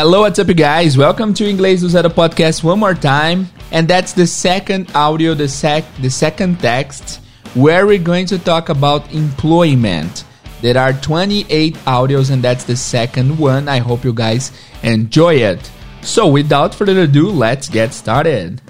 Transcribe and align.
hello, 0.00 0.22
what's 0.22 0.38
up, 0.38 0.48
you 0.48 0.54
guys? 0.54 0.96
Welcome 0.96 1.34
to 1.34 1.44
Inglês 1.44 1.80
do 1.80 1.88
Zero 1.90 2.08
podcast 2.08 2.64
one 2.64 2.78
more 2.78 2.94
time, 2.94 3.46
and 3.70 3.86
that's 3.86 4.14
the 4.14 4.26
second 4.26 4.90
audio, 4.94 5.34
the 5.34 5.46
sec, 5.46 5.84
the 6.00 6.08
second 6.08 6.58
text, 6.58 7.20
where 7.52 7.86
we're 7.86 7.98
going 7.98 8.24
to 8.24 8.38
talk 8.38 8.70
about 8.70 9.12
employment. 9.12 10.24
There 10.62 10.78
are 10.78 10.94
28 10.94 11.74
audios, 11.84 12.30
and 12.30 12.42
that's 12.42 12.64
the 12.64 12.76
second 12.76 13.38
one. 13.38 13.68
I 13.68 13.76
hope 13.76 14.02
you 14.02 14.14
guys 14.14 14.52
enjoy 14.82 15.34
it. 15.34 15.70
So, 16.00 16.28
without 16.28 16.74
further 16.74 17.00
ado, 17.00 17.28
let's 17.28 17.68
get 17.68 17.92
started. 17.92 18.62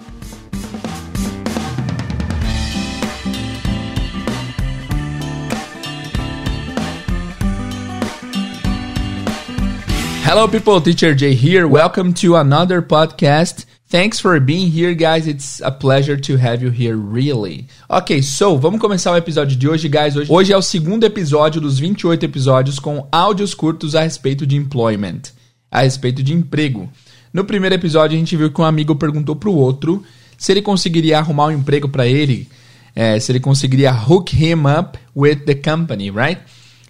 Hello, 10.30 10.46
people. 10.46 10.80
Teacher 10.80 11.12
Jay 11.12 11.34
here. 11.34 11.66
Welcome 11.66 12.14
to 12.22 12.36
another 12.36 12.80
podcast. 12.80 13.66
Thanks 13.88 14.20
for 14.20 14.38
being 14.38 14.70
here, 14.70 14.94
guys. 14.94 15.26
It's 15.26 15.60
a 15.60 15.72
pleasure 15.72 16.16
to 16.18 16.36
have 16.36 16.62
you 16.62 16.70
here, 16.70 16.94
really. 16.94 17.66
Ok, 17.88 18.22
so 18.22 18.56
vamos 18.56 18.80
começar 18.80 19.10
o 19.10 19.16
episódio 19.16 19.58
de 19.58 19.68
hoje, 19.68 19.88
guys. 19.88 20.14
Hoje, 20.14 20.30
hoje 20.30 20.52
é 20.52 20.56
o 20.56 20.62
segundo 20.62 21.02
episódio 21.02 21.60
dos 21.60 21.80
28 21.80 22.22
episódios 22.22 22.78
com 22.78 23.08
áudios 23.10 23.54
curtos 23.54 23.96
a 23.96 24.02
respeito 24.02 24.46
de 24.46 24.54
employment, 24.54 25.22
a 25.68 25.80
respeito 25.80 26.22
de 26.22 26.32
emprego. 26.32 26.88
No 27.32 27.44
primeiro 27.44 27.74
episódio, 27.74 28.14
a 28.14 28.20
gente 28.20 28.36
viu 28.36 28.52
que 28.52 28.60
um 28.60 28.64
amigo 28.64 28.94
perguntou 28.94 29.34
pro 29.34 29.52
outro 29.52 30.04
se 30.38 30.52
ele 30.52 30.62
conseguiria 30.62 31.18
arrumar 31.18 31.46
um 31.46 31.50
emprego 31.50 31.88
para 31.88 32.06
ele, 32.06 32.48
é, 32.94 33.18
se 33.18 33.32
ele 33.32 33.40
conseguiria 33.40 33.92
hook 33.92 34.32
him 34.32 34.62
up 34.78 34.96
with 35.16 35.44
the 35.44 35.56
company, 35.56 36.08
right? 36.08 36.40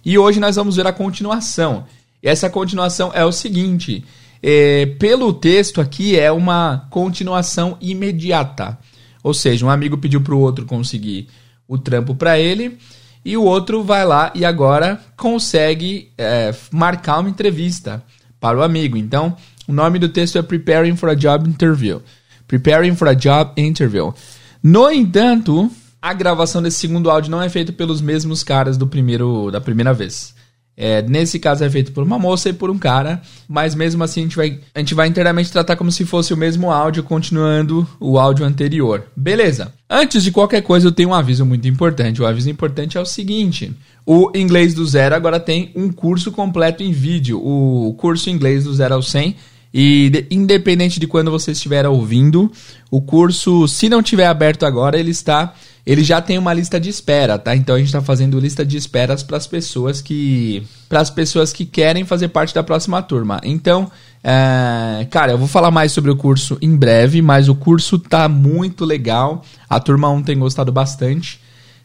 E 0.05 0.15
hoje 0.15 0.39
nós 0.39 0.57
vamos 0.57 0.75
ver 0.75 0.85
a 0.85 0.93
continuação. 0.93 1.85
E 2.21 2.29
essa 2.29 2.49
continuação 2.49 3.11
é 3.13 3.25
o 3.25 3.31
seguinte: 3.31 4.03
é, 4.41 4.85
pelo 4.99 5.33
texto 5.33 5.79
aqui 5.79 6.17
é 6.19 6.31
uma 6.31 6.87
continuação 6.89 7.77
imediata. 7.81 8.77
Ou 9.23 9.33
seja, 9.33 9.65
um 9.65 9.69
amigo 9.69 9.97
pediu 9.97 10.21
para 10.21 10.33
o 10.33 10.39
outro 10.39 10.65
conseguir 10.65 11.27
o 11.67 11.77
trampo 11.77 12.15
para 12.15 12.39
ele 12.39 12.77
e 13.23 13.37
o 13.37 13.43
outro 13.43 13.83
vai 13.83 14.05
lá 14.05 14.31
e 14.33 14.43
agora 14.43 14.99
consegue 15.15 16.11
é, 16.17 16.53
marcar 16.71 17.19
uma 17.19 17.29
entrevista 17.29 18.03
para 18.39 18.57
o 18.57 18.63
amigo. 18.63 18.97
Então, 18.97 19.35
o 19.67 19.73
nome 19.73 19.99
do 19.99 20.09
texto 20.09 20.37
é 20.37 20.41
Preparing 20.41 20.95
for 20.95 21.09
a 21.09 21.13
Job 21.13 21.47
Interview. 21.47 22.01
Preparing 22.47 22.95
for 22.95 23.07
a 23.07 23.13
Job 23.13 23.51
Interview. 23.55 24.13
No 24.63 24.89
entanto, 24.91 25.71
a 26.01 26.13
gravação 26.13 26.61
desse 26.61 26.79
segundo 26.79 27.11
áudio 27.11 27.29
não 27.29 27.41
é 27.41 27.47
feita 27.47 27.71
pelos 27.71 28.01
mesmos 28.01 28.43
caras 28.43 28.75
do 28.75 28.87
primeiro 28.87 29.51
da 29.51 29.61
primeira 29.61 29.93
vez. 29.93 30.33
É, 30.83 30.99
nesse 31.03 31.37
caso 31.37 31.63
é 31.63 31.69
feito 31.69 31.91
por 31.91 32.03
uma 32.03 32.17
moça 32.17 32.49
e 32.49 32.53
por 32.53 32.71
um 32.71 32.77
cara, 32.79 33.21
mas 33.47 33.75
mesmo 33.75 34.03
assim 34.03 34.21
a 34.21 34.23
gente, 34.23 34.35
vai, 34.35 34.59
a 34.73 34.79
gente 34.79 34.95
vai 34.95 35.07
inteiramente 35.07 35.51
tratar 35.51 35.75
como 35.75 35.91
se 35.91 36.03
fosse 36.05 36.33
o 36.33 36.37
mesmo 36.37 36.71
áudio, 36.71 37.03
continuando 37.03 37.87
o 37.99 38.17
áudio 38.17 38.43
anterior. 38.43 39.03
Beleza. 39.15 39.71
Antes 39.87 40.23
de 40.23 40.31
qualquer 40.31 40.61
coisa, 40.61 40.87
eu 40.87 40.91
tenho 40.91 41.09
um 41.09 41.13
aviso 41.13 41.45
muito 41.45 41.67
importante. 41.67 42.19
O 42.19 42.25
aviso 42.25 42.49
importante 42.49 42.97
é 42.97 42.99
o 42.99 43.05
seguinte: 43.05 43.71
o 44.07 44.31
Inglês 44.33 44.73
do 44.73 44.83
Zero 44.83 45.13
agora 45.13 45.39
tem 45.39 45.71
um 45.75 45.91
curso 45.91 46.31
completo 46.31 46.81
em 46.81 46.91
vídeo. 46.91 47.39
O 47.39 47.93
curso 47.93 48.31
Inglês 48.31 48.63
do 48.63 48.73
Zero 48.73 48.95
ao 48.95 49.03
100 49.03 49.35
e 49.71 50.09
de, 50.09 50.25
independente 50.31 50.99
de 50.99 51.05
quando 51.05 51.29
você 51.29 51.51
estiver 51.51 51.85
ouvindo, 51.87 52.51
o 52.89 53.01
curso, 53.01 53.67
se 53.67 53.87
não 53.87 54.01
tiver 54.01 54.25
aberto 54.25 54.65
agora, 54.65 54.99
ele 54.99 55.11
está, 55.11 55.53
ele 55.85 56.03
já 56.03 56.21
tem 56.21 56.37
uma 56.37 56.53
lista 56.53 56.79
de 56.79 56.89
espera, 56.89 57.39
tá? 57.39 57.55
Então 57.55 57.75
a 57.75 57.77
gente 57.77 57.87
está 57.87 58.01
fazendo 58.01 58.39
lista 58.39 58.65
de 58.65 58.77
esperas 58.77 59.23
para 59.23 59.37
as 59.37 59.47
pessoas 59.47 60.01
que, 60.01 60.63
para 60.87 61.01
as 61.01 61.09
pessoas 61.09 61.51
que 61.51 61.65
querem 61.65 62.05
fazer 62.05 62.27
parte 62.27 62.53
da 62.53 62.61
próxima 62.61 63.01
turma. 63.01 63.41
Então, 63.43 63.91
é, 64.23 65.07
cara, 65.09 65.31
eu 65.31 65.37
vou 65.37 65.47
falar 65.47 65.71
mais 65.71 65.91
sobre 65.91 66.11
o 66.11 66.15
curso 66.15 66.57
em 66.61 66.75
breve, 66.75 67.21
mas 67.21 67.49
o 67.49 67.55
curso 67.55 67.97
tá 67.97 68.29
muito 68.29 68.85
legal. 68.85 69.43
A 69.69 69.79
turma 69.79 70.09
1 70.09 70.23
tem 70.23 70.37
gostado 70.37 70.71
bastante. 70.71 71.39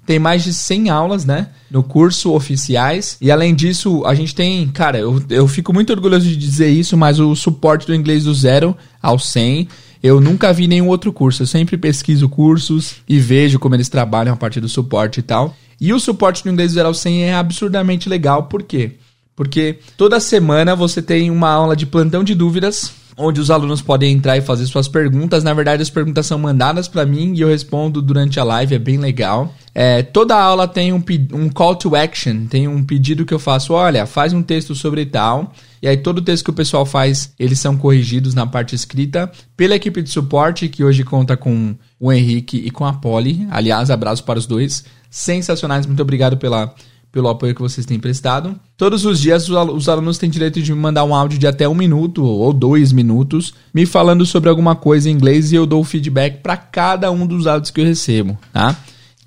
Tem 0.05 0.21
mais 0.21 0.45
de 0.45 0.55
100 0.55 0.89
aulas, 0.91 1.25
né? 1.25 1.49
No 1.69 1.83
curso 1.83 2.33
oficiais. 2.33 3.17
E 3.21 3.31
além 3.31 3.55
disso, 3.55 4.05
a 4.07 4.15
gente 4.15 4.35
tem. 4.35 4.69
Cara, 4.69 4.99
eu, 4.99 5.21
eu 5.29 5.49
fico 5.49 5.73
muito 5.73 5.93
orgulhoso 5.93 6.29
de 6.29 6.37
dizer 6.37 6.69
isso, 6.69 6.97
mas 6.97 7.19
o 7.19 7.35
suporte 7.35 7.87
do 7.87 7.95
inglês 7.95 8.23
do 8.25 8.33
zero 8.33 8.77
ao 9.03 9.19
100. 9.19 9.67
Eu 10.03 10.21
nunca 10.21 10.53
vi 10.53 10.67
nenhum 10.67 10.89
outro 10.89 11.13
curso. 11.13 11.43
Eu 11.43 11.47
sempre 11.47 11.77
pesquiso 11.77 12.29
cursos 12.29 12.97
e 13.09 13.19
vejo 13.19 13.59
como 13.59 13.75
eles 13.75 13.89
trabalham 13.89 14.35
a 14.35 14.37
partir 14.37 14.61
do 14.61 14.69
suporte 14.69 15.21
e 15.21 15.23
tal. 15.23 15.57
E 15.81 15.93
o 15.93 16.01
suporte 16.01 16.43
do 16.43 16.51
inglês 16.51 16.77
ao 16.77 16.95
100 16.95 17.25
é 17.25 17.35
absurdamente 17.35 18.09
legal. 18.09 18.45
Por 18.45 18.63
quê? 18.63 18.93
Porque 19.35 19.79
toda 19.97 20.19
semana 20.19 20.75
você 20.75 21.03
tem 21.03 21.31
uma 21.31 21.51
aula 21.51 21.77
de 21.77 21.85
plantão 21.85 22.25
de 22.25 22.35
dúvidas 22.35 22.93
onde 23.17 23.41
os 23.41 23.51
alunos 23.51 23.81
podem 23.81 24.13
entrar 24.13 24.37
e 24.37 24.43
fazer 24.43 24.67
suas 24.67 24.89
perguntas. 24.89 25.43
Na 25.43 25.55
verdade, 25.55 25.83
as 25.83 25.91
perguntas 25.91 26.27
são 26.27 26.39
mandadas 26.39 26.87
para 26.87 27.07
mim 27.07 27.33
e 27.35 27.41
eu 27.41 27.49
respondo 27.49 28.03
durante 28.03 28.39
a 28.39 28.45
live, 28.45 28.75
é 28.75 28.79
bem 28.79 28.99
legal. 28.99 29.55
É, 29.79 30.03
toda 30.03 30.35
aula 30.35 30.67
tem 30.67 30.91
um, 30.91 31.05
um 31.35 31.51
call 31.51 31.77
to 31.77 31.95
action, 31.95 32.47
tem 32.47 32.67
um 32.67 32.83
pedido 32.83 33.27
que 33.27 33.35
eu 33.35 33.39
faço, 33.39 33.75
olha, 33.75 34.07
faz 34.07 34.33
um 34.33 34.43
texto 34.43 34.75
sobre 34.75 35.05
tal. 35.05 35.53
E 35.83 35.87
aí 35.87 35.99
todo 35.99 36.17
o 36.17 36.23
texto 36.23 36.45
que 36.45 36.51
o 36.51 36.55
pessoal 36.55 36.87
faz, 36.87 37.35
eles 37.39 37.61
são 37.61 37.77
corrigidos 37.77 38.33
na 38.33 38.47
parte 38.47 38.75
escrita 38.75 39.31
pela 39.55 39.75
equipe 39.75 40.01
de 40.01 40.09
suporte, 40.09 40.71
que 40.71 40.83
hoje 40.83 41.05
conta 41.05 41.37
com 41.37 41.75
o 42.01 42.11
Henrique 42.11 42.57
e 42.57 42.71
com 42.71 42.87
a 42.87 42.95
Polly. 42.95 43.47
Aliás, 43.51 43.91
abraço 43.91 44.25
para 44.25 44.39
os 44.39 44.47
dois. 44.47 44.83
Sensacionais, 45.11 45.85
muito 45.85 46.01
obrigado 46.01 46.39
pela 46.39 46.75
pelo 47.13 47.29
apoio 47.29 47.55
que 47.55 47.63
vocês 47.63 47.85
têm 47.87 47.99
prestado. 47.99 48.59
Todos 48.79 49.05
os 49.05 49.21
dias 49.21 49.49
os 49.49 49.89
alunos 49.91 50.17
têm 50.17 50.31
direito 50.31 50.61
de 50.61 50.73
me 50.73 50.79
mandar 50.79 51.05
um 51.05 51.15
áudio 51.15 51.39
de 51.39 51.47
até 51.47 51.69
um 51.69 51.75
minuto 51.75 52.25
ou 52.25 52.53
dois 52.53 52.93
minutos, 52.93 53.53
me 53.75 53.85
falando 53.85 54.25
sobre 54.25 54.49
alguma 54.49 54.75
coisa 54.75 55.09
em 55.09 55.13
inglês 55.13 55.53
e 55.53 55.55
eu 55.55 55.67
dou 55.67 55.85
feedback 55.85 56.41
para 56.43 56.57
cada 56.57 57.11
um 57.11 57.27
dos 57.27 57.47
áudios 57.47 57.71
que 57.71 57.81
eu 57.81 57.85
recebo, 57.85 58.39
tá? 58.53 58.77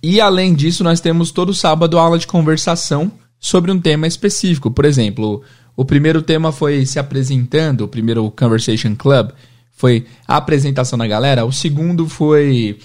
E 0.02 0.22
além 0.22 0.54
disso, 0.54 0.84
nós 0.84 1.02
temos 1.02 1.32
todo 1.32 1.54
sábado 1.54 2.00
aula 2.00 2.18
de 2.18 2.28
conversação 2.28 3.12
sobre 3.40 3.72
um 3.72 3.80
tema 3.80 4.08
específico. 4.08 4.72
Por 4.72 4.86
exemplo, 4.86 5.44
o 5.76 5.86
primeiro 5.86 6.22
tema 6.22 6.52
foi 6.52 6.86
se 6.86 7.00
apresentando, 7.00 7.82
o 7.82 7.88
primeiro 7.88 8.30
Conversation 8.32 8.96
Club 8.96 9.32
foi 9.72 10.06
a 10.28 10.36
apresentação 10.36 11.00
da 11.00 11.08
galera. 11.08 11.46
O 11.46 11.54
segundo 11.54 12.08
foi 12.08 12.80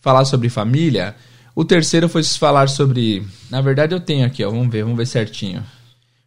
falar 0.00 0.24
sobre 0.24 0.48
família. 0.48 1.16
O 1.56 1.64
terceiro 1.64 2.08
foi 2.08 2.22
falar 2.22 2.68
sobre. 2.68 3.26
Na 3.50 3.60
verdade, 3.60 3.94
eu 3.94 4.00
tenho 4.00 4.24
aqui, 4.24 4.44
ó. 4.44 4.50
Vamos 4.50 4.68
ver, 4.70 4.84
vamos 4.84 4.96
ver 4.96 5.06
certinho. 5.06 5.64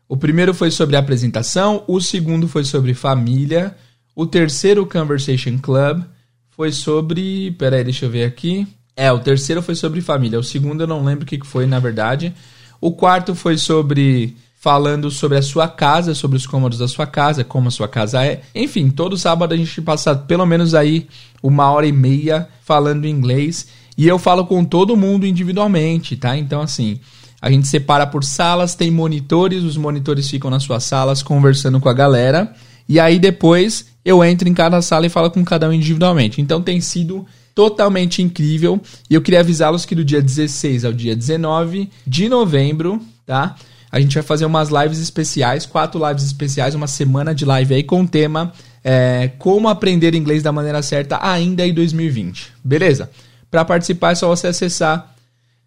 O 0.09 0.17
primeiro 0.17 0.53
foi 0.53 0.71
sobre 0.71 0.95
apresentação, 0.95 1.83
o 1.87 2.01
segundo 2.01 2.47
foi 2.47 2.65
sobre 2.65 2.95
família, 2.95 3.77
o 4.15 4.25
terceiro 4.25 4.85
Conversation 4.85 5.57
Club 5.57 6.03
foi 6.49 6.71
sobre. 6.71 7.51
Peraí, 7.51 7.83
deixa 7.83 8.05
eu 8.05 8.09
ver 8.09 8.25
aqui. 8.25 8.67
É, 8.99 9.09
o 9.13 9.19
terceiro 9.19 9.61
foi 9.61 9.75
sobre 9.75 10.01
família. 10.01 10.37
O 10.37 10.43
segundo 10.43 10.81
eu 10.81 10.87
não 10.87 11.05
lembro 11.05 11.23
o 11.23 11.25
que 11.25 11.39
foi, 11.45 11.65
na 11.65 11.79
verdade. 11.79 12.33
O 12.81 12.91
quarto 12.91 13.33
foi 13.33 13.57
sobre. 13.57 14.35
Falando 14.61 15.09
sobre 15.09 15.37
a 15.37 15.41
sua 15.41 15.69
casa, 15.69 16.13
sobre 16.13 16.35
os 16.35 16.45
cômodos 16.45 16.79
da 16.79 16.87
sua 16.89 17.07
casa, 17.07 17.45
como 17.45 17.69
a 17.69 17.71
sua 17.71 17.87
casa 17.87 18.25
é. 18.25 18.41
Enfim, 18.53 18.89
todo 18.89 19.17
sábado 19.17 19.53
a 19.53 19.57
gente 19.57 19.81
passa 19.81 20.13
pelo 20.13 20.45
menos 20.45 20.75
aí 20.75 21.07
uma 21.41 21.71
hora 21.71 21.87
e 21.87 21.93
meia 21.93 22.49
falando 22.65 23.07
inglês. 23.07 23.67
E 23.97 24.05
eu 24.05 24.19
falo 24.19 24.45
com 24.45 24.65
todo 24.65 24.97
mundo 24.97 25.25
individualmente, 25.25 26.17
tá? 26.17 26.37
Então, 26.37 26.61
assim, 26.61 26.99
a 27.41 27.49
gente 27.49 27.69
separa 27.69 28.05
por 28.05 28.25
salas, 28.25 28.75
tem 28.75 28.91
monitores, 28.91 29.63
os 29.63 29.77
monitores 29.77 30.29
ficam 30.29 30.51
nas 30.51 30.63
suas 30.63 30.83
salas 30.83 31.23
conversando 31.23 31.79
com 31.79 31.87
a 31.87 31.93
galera. 31.93 32.53
E 32.85 32.99
aí 32.99 33.17
depois 33.17 33.85
eu 34.03 34.21
entro 34.25 34.49
em 34.49 34.53
cada 34.53 34.81
sala 34.81 35.05
e 35.05 35.09
falo 35.09 35.31
com 35.31 35.45
cada 35.45 35.69
um 35.69 35.73
individualmente. 35.73 36.41
Então 36.41 36.61
tem 36.61 36.81
sido 36.81 37.25
totalmente 37.59 38.21
incrível. 38.21 38.81
E 39.09 39.13
eu 39.13 39.21
queria 39.21 39.41
avisá-los 39.41 39.85
que 39.85 39.93
do 39.93 40.05
dia 40.05 40.21
16 40.21 40.85
ao 40.85 40.93
dia 40.93 41.13
19 41.13 41.89
de 42.07 42.29
novembro, 42.29 43.01
tá? 43.25 43.57
A 43.91 43.99
gente 43.99 44.13
vai 44.13 44.23
fazer 44.23 44.45
umas 44.45 44.69
lives 44.69 44.97
especiais, 44.97 45.65
quatro 45.65 45.99
lives 46.07 46.23
especiais, 46.23 46.73
uma 46.73 46.87
semana 46.87 47.35
de 47.35 47.43
live 47.43 47.73
aí 47.73 47.83
com 47.83 48.03
o 48.03 48.07
tema 48.07 48.53
é, 48.81 49.31
Como 49.37 49.67
aprender 49.67 50.15
inglês 50.15 50.41
da 50.41 50.53
maneira 50.53 50.81
certa 50.81 51.19
ainda 51.21 51.67
em 51.67 51.73
2020. 51.73 52.53
Beleza? 52.63 53.11
Para 53.51 53.65
participar 53.65 54.13
é 54.13 54.15
só 54.15 54.29
você 54.29 54.47
acessar 54.47 55.13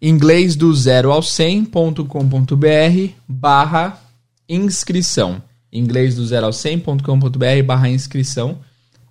inglês 0.01 0.55
do 0.55 0.73
zero 0.73 1.11
ao 1.11 1.21
100.com.br 1.21 3.13
barra 3.27 4.01
inscrição. 4.49 5.39
Inglês 5.71 6.15
do 6.15 6.25
zero 6.25 6.47
ao 6.47 6.51
100.com.br 6.51 7.63
barra 7.63 7.87
inscrição 7.87 8.57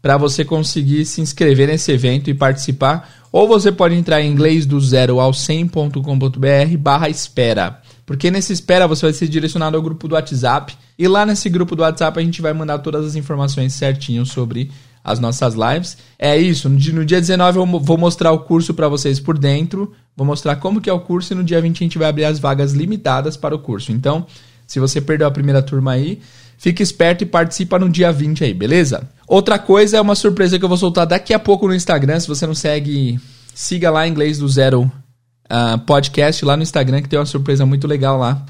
para 0.03 0.17
você 0.17 0.45
conseguir 0.45 1.07
se 1.07 1.21
inscrever 1.21 1.69
nesse 1.69 1.93
evento 1.93 2.29
e 2.29 2.35
participar. 2.35 3.09
Ou 3.31 3.47
você 3.47 3.71
pode 3.71 3.95
entrar 3.95 4.21
em 4.21 4.31
inglês 4.31 4.67
do 4.67 4.79
zero 4.81 5.21
ao 5.21 5.31
100.com.br 5.31 6.77
barra 6.79 7.09
espera. 7.09 7.81
Porque 8.05 8.31
nesse 8.31 8.53
espera 8.53 8.89
você 8.89 9.07
vai 9.07 9.13
ser 9.13 9.29
direcionado 9.29 9.77
ao 9.77 9.83
grupo 9.83 10.09
do 10.09 10.17
WhatsApp. 10.17 10.77
E 10.99 11.07
lá 11.07 11.25
nesse 11.25 11.49
grupo 11.49 11.77
do 11.77 11.83
WhatsApp 11.83 12.19
a 12.19 12.23
gente 12.23 12.43
vai 12.43 12.53
mandar 12.53 12.81
todas 12.81 13.07
as 13.07 13.15
informações 13.15 13.73
certinho 13.73 14.27
sobre 14.27 14.71
as 15.05 15.19
nossas 15.19 15.55
lives. 15.55 15.97
É 16.19 16.37
isso, 16.37 16.69
no 16.69 17.05
dia 17.05 17.21
19 17.21 17.59
eu 17.59 17.67
vou 17.81 17.97
mostrar 17.97 18.33
o 18.33 18.41
curso 18.41 18.75
para 18.75 18.89
vocês 18.89 19.19
por 19.19 19.39
dentro, 19.39 19.93
vou 20.17 20.27
mostrar 20.27 20.57
como 20.57 20.81
que 20.81 20.91
é 20.91 20.93
o 20.93 21.01
curso 21.01 21.33
e 21.33 21.37
no 21.37 21.43
dia 21.45 21.61
20 21.61 21.77
a 21.77 21.85
gente 21.85 21.99
vai 21.99 22.09
abrir 22.09 22.25
as 22.25 22.39
vagas 22.39 22.73
limitadas 22.73 23.37
para 23.37 23.55
o 23.55 23.59
curso. 23.59 23.93
Então, 23.93 24.27
se 24.67 24.79
você 24.79 25.01
perdeu 25.01 25.27
a 25.27 25.31
primeira 25.31 25.63
turma 25.63 25.93
aí, 25.93 26.21
Fique 26.63 26.81
esperto 26.81 27.23
e 27.23 27.27
participa 27.27 27.77
no 27.77 27.91
dia 27.91 28.13
20 28.13 28.45
aí, 28.45 28.55
beleza? 28.55 29.11
Outra 29.27 29.59
coisa 29.59 29.97
é 29.97 30.01
uma 30.01 30.15
surpresa 30.15 30.57
que 30.57 30.65
eu 30.65 30.69
vou 30.69 30.79
soltar 30.79 31.05
daqui 31.05 31.35
a 31.35 31.39
pouco 31.41 31.67
no 31.67 31.75
Instagram. 31.75 32.21
Se 32.21 32.29
você 32.29 32.47
não 32.47 32.55
segue, 32.55 33.19
siga 33.53 33.91
lá 33.91 34.07
inglês 34.07 34.39
do 34.39 34.49
Zero 34.49 34.83
uh, 34.83 35.79
Podcast 35.85 36.45
lá 36.45 36.57
no 36.57 36.63
Instagram, 36.63 37.03
que 37.03 37.09
tem 37.09 37.19
uma 37.19 37.27
surpresa 37.27 37.67
muito 37.67 37.89
legal 37.89 38.17
lá, 38.17 38.47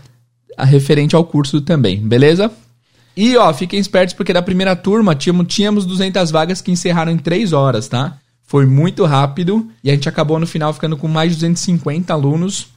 a 0.59 0.65
referente 0.67 1.17
ao 1.17 1.25
curso 1.25 1.63
também, 1.63 2.07
beleza? 2.07 2.53
E 3.17 3.35
ó, 3.39 3.51
fiquem 3.55 3.81
espertos 3.81 4.15
porque 4.15 4.35
da 4.35 4.43
primeira 4.43 4.77
turma 4.77 5.15
tínhamos, 5.15 5.47
tínhamos 5.47 5.87
200 5.87 6.31
vagas 6.31 6.61
que 6.61 6.71
encerraram 6.71 7.13
em 7.13 7.17
3 7.17 7.55
horas, 7.55 7.89
tá? 7.89 8.19
Foi 8.43 8.67
muito 8.67 9.07
rápido 9.07 9.71
e 9.83 9.91
a 9.91 9.95
gente 9.95 10.07
acabou 10.07 10.39
no 10.39 10.47
final 10.47 10.71
ficando 10.75 10.99
com 10.99 11.09
mais 11.09 11.31
de 11.31 11.37
250 11.37 12.13
alunos, 12.13 12.69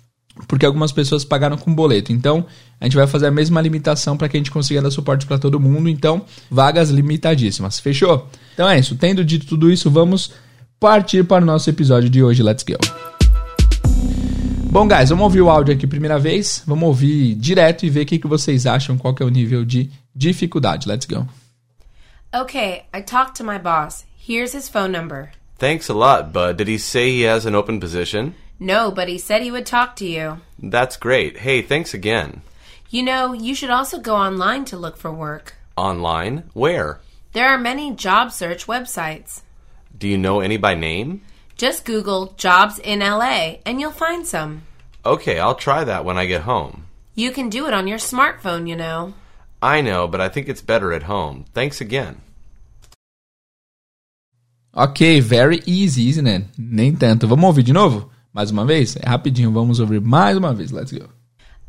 porque 0.48 0.66
algumas 0.66 0.92
pessoas 0.92 1.24
pagaram 1.24 1.58
com 1.58 1.74
boleto. 1.74 2.12
Então, 2.12 2.46
a 2.80 2.86
gente 2.86 2.96
vai 2.96 3.08
fazer 3.08 3.28
a 3.28 3.32
mesma 3.32 3.62
limitação 3.62 4.18
para 4.18 4.28
que 4.28 4.38
a 4.38 4.40
gente 4.40 4.52
consiga 4.52 4.82
dar 4.82 4.92
suporte 4.92 5.26
para 5.26 5.38
todo 5.38 5.60
mundo. 5.60 5.90
Então, 5.90 6.26
vagas 6.50 6.90
limitadíssimas. 6.90 7.80
Fechou? 7.80 8.28
Então 8.54 8.70
é 8.70 8.80
isso. 8.80 8.96
Tendo 8.96 9.24
dito 9.24 9.46
tudo 9.46 9.72
isso, 9.72 9.90
vamos 9.90 10.34
partir 10.80 11.24
para 11.24 11.44
o 11.44 11.46
nosso 11.46 11.70
episódio 11.70 12.10
de 12.10 12.22
hoje. 12.22 12.44
Let's 12.44 12.64
go. 12.64 12.76
Bom, 14.70 14.88
guys, 14.90 15.10
vamos 15.10 15.24
ouvir 15.24 15.42
o 15.42 15.50
áudio 15.50 15.74
aqui 15.74 15.88
primeira 15.88 16.20
vez. 16.20 16.62
Vamos 16.68 16.86
ouvir 16.86 17.34
direto 17.36 17.86
e 17.86 17.90
ver 17.90 18.02
o 18.02 18.06
que, 18.06 18.20
que 18.20 18.28
vocês 18.28 18.66
acham, 18.66 18.98
qual 18.98 19.16
que 19.16 19.24
é 19.24 19.26
o 19.26 19.30
nível 19.30 19.64
de 19.64 19.90
dificuldade. 20.14 20.88
Let's 20.88 21.06
go. 21.06 21.26
Okay, 22.36 22.84
I 22.94 23.02
talked 23.02 23.38
to 23.38 23.46
my 23.46 23.58
boss. 23.58 24.04
Here's 24.18 24.54
his 24.54 24.68
phone 24.68 24.90
number. 24.90 25.32
Thanks 25.58 25.90
a 25.90 25.94
lot, 25.94 26.34
Bud. 26.34 26.58
Did 26.58 26.68
he 26.68 26.78
say 26.78 27.10
he 27.10 27.26
has 27.26 27.46
an 27.46 27.56
open 27.56 27.80
position? 27.80 28.34
No, 28.60 28.92
but 28.92 29.10
he 29.10 29.18
said 29.18 29.42
he 29.42 29.52
would 29.52 29.66
talk 29.66 29.96
to 29.98 30.06
you. 30.06 30.40
That's 30.60 30.98
great. 30.98 31.40
Hey, 31.40 31.62
thanks 31.62 31.94
again. 31.94 32.42
You 32.90 33.04
know, 33.04 33.34
you 33.34 33.54
should 33.54 33.70
also 33.70 34.00
go 34.00 34.16
online 34.16 34.66
to 34.66 34.78
look 34.78 34.96
for 34.96 35.12
work. 35.12 35.56
Online? 35.76 36.50
Where? 36.54 37.00
There 37.34 37.50
are 37.50 37.58
many 37.58 37.94
job 37.94 38.32
search 38.32 38.66
websites. 38.68 39.42
Do 39.98 40.08
you 40.08 40.18
know 40.18 40.40
any 40.40 40.58
by 40.58 40.76
name? 40.76 41.22
Just 41.58 41.86
Google 41.86 42.34
jobs 42.38 42.80
in 42.80 43.00
LA 43.00 43.58
and 43.66 43.82
you'll 43.82 43.92
find 43.92 44.26
some. 44.26 44.64
Okay, 45.06 45.40
I'll 45.40 45.56
try 45.56 45.84
that 45.84 46.06
when 46.06 46.18
I 46.18 46.26
get 46.26 46.42
home. 46.42 46.86
You 47.14 47.32
can 47.32 47.50
do 47.50 47.68
it 47.68 47.74
on 47.74 47.88
your 47.88 47.98
smartphone, 47.98 48.68
you 48.68 48.76
know. 48.76 49.14
I 49.62 49.82
know, 49.82 50.08
but 50.08 50.22
I 50.22 50.30
think 50.30 50.48
it's 50.48 50.62
better 50.62 50.94
at 50.94 51.04
home. 51.04 51.46
Thanks 51.54 51.82
again. 51.82 52.22
Ok, 54.74 55.22
very 55.22 55.62
easy, 55.66 56.10
isn't 56.10 56.28
it? 56.28 56.44
Nem 56.58 56.98
tanto. 56.98 57.28
Vamos 57.28 57.56
ouvir 57.56 57.64
de 57.64 57.72
novo? 57.72 58.12
Mais 58.36 58.52
uma 58.52 58.66
vez? 58.66 58.98
É 58.98 59.08
rapidinho, 59.08 59.50
vamos 59.50 59.80
ouvir 59.80 60.02
mais 60.02 60.36
uma 60.36 60.54
vez. 60.54 60.70
Let's 60.70 60.92
go. 60.92 61.08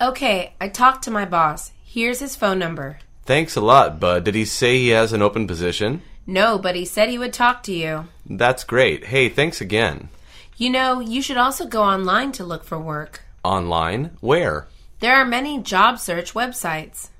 Okay, 0.02 0.52
I 0.60 0.68
talked 0.68 1.04
to 1.04 1.12
my 1.12 1.24
boss. 1.24 1.70
Here's 1.84 2.20
his 2.20 2.34
phone 2.34 2.58
number. 2.58 2.98
Thanks 3.24 3.56
a 3.56 3.60
lot, 3.60 4.00
Bud. 4.00 4.24
Did 4.24 4.34
he 4.34 4.44
say 4.44 4.76
he 4.76 4.88
has 4.90 5.12
an 5.12 5.22
open 5.22 5.46
position? 5.46 6.00
No, 6.26 6.58
but 6.58 6.74
he 6.74 6.84
said 6.84 7.08
he 7.08 7.18
would 7.18 7.32
talk 7.32 7.62
to 7.62 7.72
you. 7.72 8.08
That's 8.28 8.64
great. 8.64 9.04
Hey, 9.04 9.28
thanks 9.28 9.60
again. 9.60 10.08
You 10.56 10.70
know, 10.70 10.98
you 10.98 11.22
should 11.22 11.36
also 11.36 11.66
go 11.66 11.82
online 11.82 12.32
to 12.32 12.44
look 12.44 12.64
for 12.64 12.80
work. 12.80 13.22
Online? 13.44 14.10
Where? 14.20 14.66
There 14.98 15.14
are 15.14 15.24
many 15.24 15.62
job 15.62 16.00
search 16.00 16.34
websites. 16.34 17.10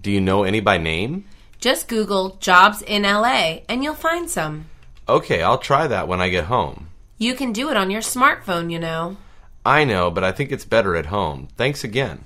Do 0.00 0.12
you 0.12 0.20
know 0.20 0.44
any 0.44 0.60
by 0.60 0.78
name? 0.78 1.24
Just 1.58 1.88
Google 1.88 2.36
jobs 2.38 2.82
in 2.82 3.02
LA 3.02 3.62
and 3.68 3.82
you'll 3.82 3.94
find 3.94 4.30
some. 4.30 4.66
Okay, 5.08 5.42
I'll 5.42 5.58
try 5.58 5.88
that 5.88 6.06
when 6.06 6.20
I 6.20 6.28
get 6.28 6.44
home. 6.44 6.91
You 7.22 7.36
can 7.36 7.52
do 7.52 7.68
it 7.68 7.76
on 7.76 7.88
your 7.88 8.02
smartphone, 8.02 8.72
you 8.72 8.80
know. 8.80 9.16
I 9.64 9.84
know, 9.84 10.10
but 10.10 10.24
I 10.24 10.32
think 10.32 10.50
it's 10.50 10.64
better 10.64 10.96
at 10.96 11.06
home. 11.06 11.46
Thanks 11.56 11.84
again. 11.84 12.18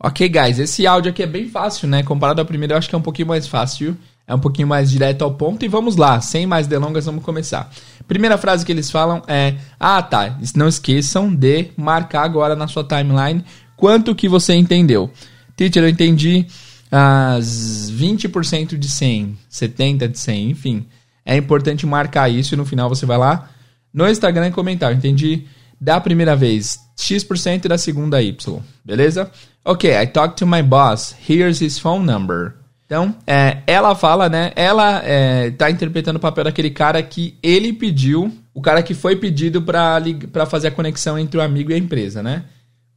Ok, 0.00 0.28
guys, 0.28 0.58
esse 0.58 0.84
áudio 0.84 1.12
aqui 1.12 1.22
é 1.22 1.28
bem 1.28 1.48
fácil, 1.48 1.86
né? 1.86 2.02
Comparado 2.02 2.40
ao 2.40 2.44
primeiro, 2.44 2.72
eu 2.72 2.78
acho 2.78 2.88
que 2.88 2.94
é 2.96 2.98
um 2.98 3.02
pouquinho 3.02 3.28
mais 3.28 3.46
fácil. 3.46 3.96
É 4.26 4.34
um 4.34 4.40
pouquinho 4.40 4.66
mais 4.66 4.90
direto 4.90 5.22
ao 5.22 5.34
ponto. 5.34 5.64
E 5.64 5.68
vamos 5.68 5.94
lá, 5.94 6.20
sem 6.20 6.44
mais 6.44 6.66
delongas, 6.66 7.06
vamos 7.06 7.22
começar. 7.22 7.70
Primeira 8.08 8.36
frase 8.36 8.66
que 8.66 8.72
eles 8.72 8.90
falam 8.90 9.22
é: 9.28 9.54
Ah, 9.78 10.02
tá. 10.02 10.36
Não 10.56 10.66
esqueçam 10.66 11.32
de 11.32 11.68
marcar 11.76 12.24
agora 12.24 12.56
na 12.56 12.66
sua 12.66 12.82
timeline 12.82 13.44
quanto 13.76 14.12
que 14.12 14.28
você 14.28 14.54
entendeu. 14.54 15.08
Teacher, 15.54 15.84
eu 15.84 15.88
entendi 15.88 16.46
as 16.90 17.92
20% 17.92 18.76
de 18.76 18.88
100, 18.88 19.38
70% 19.48 20.08
de 20.08 20.18
100, 20.18 20.50
enfim. 20.50 20.84
É 21.24 21.36
importante 21.36 21.86
marcar 21.86 22.28
isso 22.28 22.54
e 22.54 22.56
no 22.56 22.64
final 22.64 22.88
você 22.88 23.06
vai 23.06 23.18
lá 23.18 23.50
no 23.92 24.08
Instagram 24.08 24.48
e 24.48 24.52
comentar. 24.52 24.92
Entendi 24.92 25.46
da 25.80 26.00
primeira 26.00 26.36
vez 26.36 26.78
X% 26.96 27.64
e 27.64 27.68
da 27.68 27.76
segunda 27.76 28.22
Y, 28.22 28.60
beleza? 28.84 29.30
Ok, 29.64 29.90
I 29.90 30.06
talked 30.06 30.36
to 30.36 30.46
my 30.46 30.62
boss. 30.62 31.14
Here's 31.28 31.60
his 31.60 31.78
phone 31.78 32.04
number. 32.04 32.54
Então, 32.86 33.14
é, 33.26 33.62
ela 33.66 33.94
fala, 33.94 34.28
né? 34.28 34.52
Ela 34.54 35.02
é, 35.04 35.50
tá 35.50 35.70
interpretando 35.70 36.16
o 36.16 36.20
papel 36.20 36.44
daquele 36.44 36.70
cara 36.70 37.02
que 37.02 37.36
ele 37.42 37.72
pediu, 37.72 38.30
o 38.54 38.60
cara 38.60 38.82
que 38.82 38.94
foi 38.94 39.16
pedido 39.16 39.62
para 39.62 40.46
fazer 40.46 40.68
a 40.68 40.70
conexão 40.70 41.18
entre 41.18 41.38
o 41.38 41.42
amigo 41.42 41.72
e 41.72 41.74
a 41.74 41.78
empresa, 41.78 42.22
né? 42.22 42.44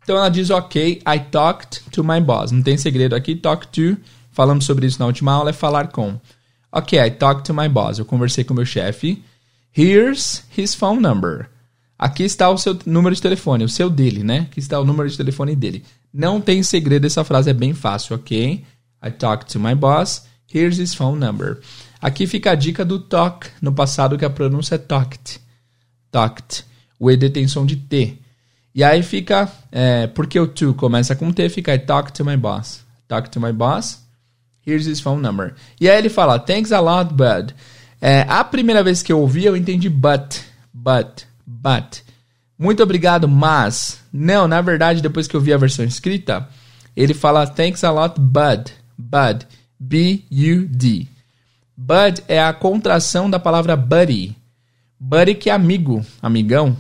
Então 0.04 0.18
ela 0.18 0.30
diz, 0.30 0.52
ok, 0.52 1.02
I 1.08 1.20
talked 1.32 1.82
to 1.92 2.04
my 2.04 2.22
boss. 2.22 2.52
Não 2.52 2.62
tem 2.62 2.78
segredo 2.78 3.16
aqui, 3.16 3.36
talk 3.36 3.68
to, 3.70 3.98
falamos 4.32 4.66
sobre 4.66 4.86
isso 4.86 5.00
na 5.00 5.08
última 5.08 5.32
aula, 5.32 5.50
é 5.50 5.54
falar 5.54 5.88
com. 5.88 6.20
Ok, 6.76 7.00
I 7.00 7.10
talked 7.10 7.46
to 7.46 7.54
my 7.54 7.70
boss. 7.70 8.00
Eu 8.00 8.06
conversei 8.06 8.44
com 8.44 8.54
meu 8.54 8.66
chefe. 8.66 9.24
Here's 9.74 10.44
his 10.58 10.76
phone 10.76 11.00
number. 11.00 11.50
Aqui 11.98 12.24
está 12.24 12.50
o 12.50 12.58
seu 12.58 12.78
número 12.86 13.16
de 13.16 13.22
telefone, 13.22 13.64
o 13.64 13.70
seu 13.70 13.90
dele, 13.90 14.26
né? 14.26 14.40
Aqui 14.52 14.60
está 14.60 14.78
o 14.78 14.84
número 14.84 15.10
de 15.10 15.16
telefone 15.16 15.56
dele. 15.56 15.86
Não 16.14 16.42
tem 16.42 16.62
segredo, 16.64 17.08
essa 17.08 17.24
frase 17.24 17.50
é 17.50 17.54
bem 17.54 17.74
fácil, 17.74 18.18
ok? 18.18 18.62
I 19.02 19.12
talked 19.12 19.54
to 19.54 19.58
my 19.58 19.74
boss. 19.74 20.26
Here's 20.54 20.78
his 20.78 20.94
phone 20.94 21.18
number. 21.18 21.62
Aqui 22.02 22.28
fica 22.28 22.52
a 22.52 22.56
dica 22.56 22.84
do 22.84 23.00
talk 23.00 23.48
no 23.62 23.72
passado 23.72 24.18
que 24.18 24.26
a 24.26 24.30
pronúncia 24.30 24.76
é 24.76 24.78
talked. 24.78 25.40
Talked. 26.12 26.66
O 27.00 27.10
ED 27.10 27.30
tem 27.30 27.48
som 27.48 27.66
de 27.66 27.78
T. 27.78 28.18
E 28.74 28.84
aí 28.84 29.02
fica, 29.02 29.50
é, 29.72 30.08
porque 30.08 30.38
o 30.38 30.46
to 30.46 30.74
começa 30.74 31.16
com 31.16 31.32
T, 31.32 31.48
fica 31.48 31.74
I 31.74 31.80
talked 31.80 32.12
to 32.18 32.26
my 32.26 32.36
boss. 32.36 32.84
Talk 33.08 33.30
to 33.30 33.40
my 33.40 33.54
boss. 33.54 34.05
Here's 34.66 34.88
his 34.88 35.00
phone 35.00 35.22
number. 35.22 35.54
E 35.80 35.90
aí 35.90 35.98
ele 35.98 36.10
fala, 36.10 36.40
thanks 36.40 36.72
a 36.72 36.80
lot, 36.80 37.14
bud. 37.14 37.54
É, 38.02 38.26
a 38.28 38.44
primeira 38.44 38.84
vez 38.84 39.02
que 39.02 39.12
eu 39.12 39.20
ouvi, 39.20 39.46
eu 39.46 39.56
entendi 39.56 39.90
but, 39.90 40.42
but, 40.74 41.24
but. 41.46 42.02
Muito 42.58 42.82
obrigado, 42.82 43.28
mas. 43.28 44.00
Não, 44.12 44.48
na 44.48 44.62
verdade, 44.62 45.02
depois 45.02 45.28
que 45.28 45.36
eu 45.36 45.42
vi 45.42 45.54
a 45.54 45.58
versão 45.58 45.86
escrita, 45.86 46.48
ele 46.96 47.14
fala 47.14 47.46
thanks 47.46 47.84
a 47.84 47.92
lot, 47.92 48.20
bud. 48.20 48.72
Bud. 48.98 49.46
B-U-D. 49.80 51.08
Bud 51.78 52.24
é 52.28 52.42
a 52.42 52.54
contração 52.54 53.30
da 53.30 53.38
palavra 53.38 53.76
buddy. 53.76 54.36
Buddy 55.00 55.36
que 55.36 55.50
é 55.50 55.54
amigo, 55.54 56.06
amigão. 56.22 56.76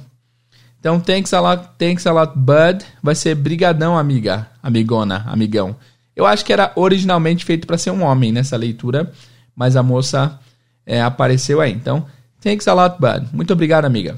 Então, 0.79 1.00
thanks 1.00 1.33
a 1.33 1.41
lot, 1.41 1.69
thanks 1.77 2.07
a 2.07 2.13
lot, 2.13 2.33
bud. 2.38 2.86
Vai 3.03 3.15
ser 3.15 3.36
brigadão, 3.36 3.98
amiga, 3.98 4.48
amigona, 4.63 5.25
amigão. 5.27 5.75
Eu 6.15 6.25
acho 6.25 6.45
que 6.45 6.53
era 6.53 6.72
originalmente 6.75 7.43
feito 7.43 7.67
para 7.67 7.77
ser 7.77 7.91
um 7.91 8.03
homem 8.03 8.31
nessa 8.31 8.55
leitura, 8.55 9.12
mas 9.55 9.75
a 9.75 9.84
moça 9.84 10.39
é, 10.86 11.01
apareceu 11.01 11.60
aí. 11.60 11.74
Então, 11.74 12.05
thanks 12.41 12.67
a 12.67 12.74
lot, 12.74 12.98
bud. 13.00 13.27
Muito 13.34 13.51
obrigado, 13.51 13.86
amiga. 13.86 14.17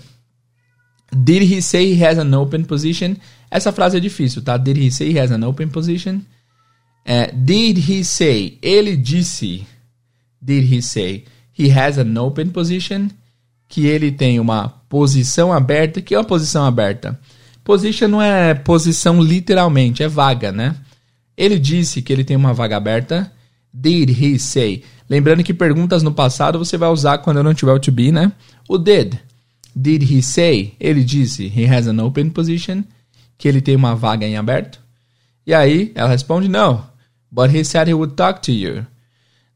Did 1.11 1.43
he 1.43 1.61
say 1.61 1.93
he 1.93 2.05
has 2.05 2.17
an 2.17 2.37
open 2.37 2.65
position? 2.65 3.15
Essa 3.49 3.71
frase 3.71 3.97
é 3.97 3.99
difícil, 3.99 4.41
tá? 4.41 4.57
Did 4.57 4.77
he 4.77 4.91
say 4.91 5.11
he 5.11 5.19
has 5.19 5.31
an 5.31 5.45
open 5.47 5.69
position? 5.69 6.19
É, 7.05 7.31
did 7.31 7.77
he 7.77 8.03
say? 8.03 8.59
Ele 8.61 8.97
disse. 8.97 9.65
Did 10.41 10.71
he 10.71 10.81
say 10.81 11.25
he 11.57 11.71
has 11.71 11.97
an 11.97 12.19
open 12.19 12.49
position? 12.49 13.07
Que 13.69 13.85
ele 13.85 14.11
tem 14.11 14.39
uma 14.39 14.69
posição 14.89 15.53
aberta. 15.53 16.01
Que 16.01 16.13
é 16.13 16.17
uma 16.17 16.25
posição 16.25 16.65
aberta? 16.65 17.17
Position 17.63 18.07
não 18.07 18.21
é 18.21 18.53
posição 18.53 19.21
literalmente, 19.21 20.03
é 20.03 20.07
vaga, 20.07 20.51
né? 20.51 20.75
Ele 21.37 21.59
disse 21.59 22.01
que 22.01 22.11
ele 22.11 22.23
tem 22.23 22.35
uma 22.35 22.53
vaga 22.53 22.75
aberta. 22.75 23.31
Did 23.71 24.09
he 24.09 24.39
say? 24.39 24.83
Lembrando 25.09 25.43
que 25.43 25.53
perguntas 25.53 26.01
no 26.01 26.11
passado 26.11 26.57
você 26.57 26.77
vai 26.77 26.89
usar 26.89 27.19
quando 27.19 27.43
não 27.43 27.53
tiver 27.53 27.73
o 27.73 27.79
to 27.79 27.91
be, 27.91 28.11
né? 28.11 28.31
O 28.67 28.77
did. 28.77 29.15
Did 29.75 30.03
he 30.03 30.23
say? 30.23 30.73
Ele 30.79 31.03
disse 31.03 31.45
he 31.45 31.65
has 31.65 31.87
an 31.87 32.03
open 32.03 32.31
position. 32.31 32.83
Que 33.37 33.47
ele 33.47 33.61
tem 33.61 33.75
uma 33.75 33.95
vaga 33.95 34.25
em 34.25 34.35
aberto. 34.35 34.79
E 35.45 35.53
aí 35.53 35.91
ela 35.93 36.09
responde 36.09 36.49
não. 36.49 36.83
But 37.31 37.53
he 37.55 37.63
said 37.63 37.87
he 37.87 37.93
would 37.93 38.15
talk 38.15 38.41
to 38.41 38.51
you. 38.51 38.85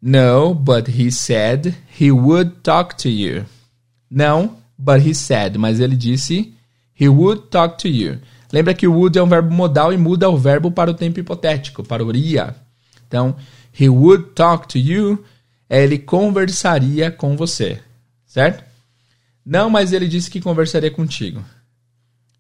No, 0.02 0.54
but 0.54 0.88
he 0.88 1.12
said 1.12 1.76
he 2.00 2.12
would 2.12 2.62
talk 2.64 2.96
to 2.98 3.10
you. 3.10 3.46
Não, 4.10 4.58
but 4.78 5.06
he 5.06 5.14
said, 5.14 5.58
mas 5.58 5.80
ele 5.80 5.96
disse 5.96 6.54
he 7.00 7.08
would 7.08 7.44
talk 7.50 7.78
to 7.78 7.88
you. 7.88 8.20
Lembra 8.52 8.74
que 8.74 8.88
o 8.88 8.94
would 8.94 9.18
é 9.18 9.24
um 9.24 9.30
verbo 9.30 9.54
modal 9.54 9.94
e 9.94 9.98
muda 9.98 10.30
o 10.30 10.38
verbo 10.38 10.72
para 10.72 10.92
o 10.92 10.94
tempo 10.94 11.20
hipotético, 11.20 11.84
para 11.84 12.04
o 12.04 12.10
iria. 12.10 12.56
Então, 13.08 13.36
he 13.80 13.88
would 13.88 14.32
talk 14.36 14.68
to 14.68 14.78
you, 14.78 15.24
é 15.70 15.84
ele 15.84 15.98
conversaria 15.98 17.10
com 17.10 17.38
você, 17.38 17.80
certo? 18.26 18.64
Não, 19.46 19.70
mas 19.70 19.94
ele 19.94 20.08
disse 20.08 20.30
que 20.30 20.42
conversaria 20.42 20.92
contigo. 20.92 21.44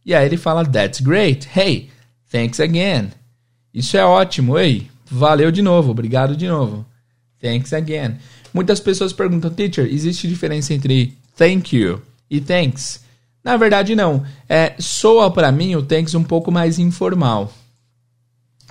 E 0.05 0.13
aí 0.13 0.25
ele 0.25 0.37
fala, 0.37 0.65
that's 0.65 0.99
great. 0.99 1.47
Hey, 1.57 1.89
thanks 2.29 2.59
again. 2.59 3.11
Isso 3.73 3.95
é 3.95 4.03
ótimo, 4.03 4.57
ei. 4.59 4.89
valeu 5.09 5.51
de 5.51 5.61
novo, 5.61 5.91
obrigado 5.91 6.35
de 6.35 6.47
novo. 6.47 6.85
Thanks 7.41 7.73
again. 7.73 8.17
Muitas 8.53 8.79
pessoas 8.79 9.13
perguntam, 9.13 9.49
teacher, 9.51 9.85
existe 9.85 10.27
diferença 10.27 10.73
entre 10.73 11.17
thank 11.37 11.75
you 11.75 12.01
e 12.29 12.39
thanks? 12.41 13.01
Na 13.43 13.57
verdade, 13.57 13.95
não. 13.95 14.23
É, 14.47 14.75
soa 14.79 15.31
para 15.31 15.51
mim 15.51 15.75
o 15.75 15.83
thanks 15.83 16.13
um 16.13 16.23
pouco 16.23 16.51
mais 16.51 16.77
informal. 16.77 17.51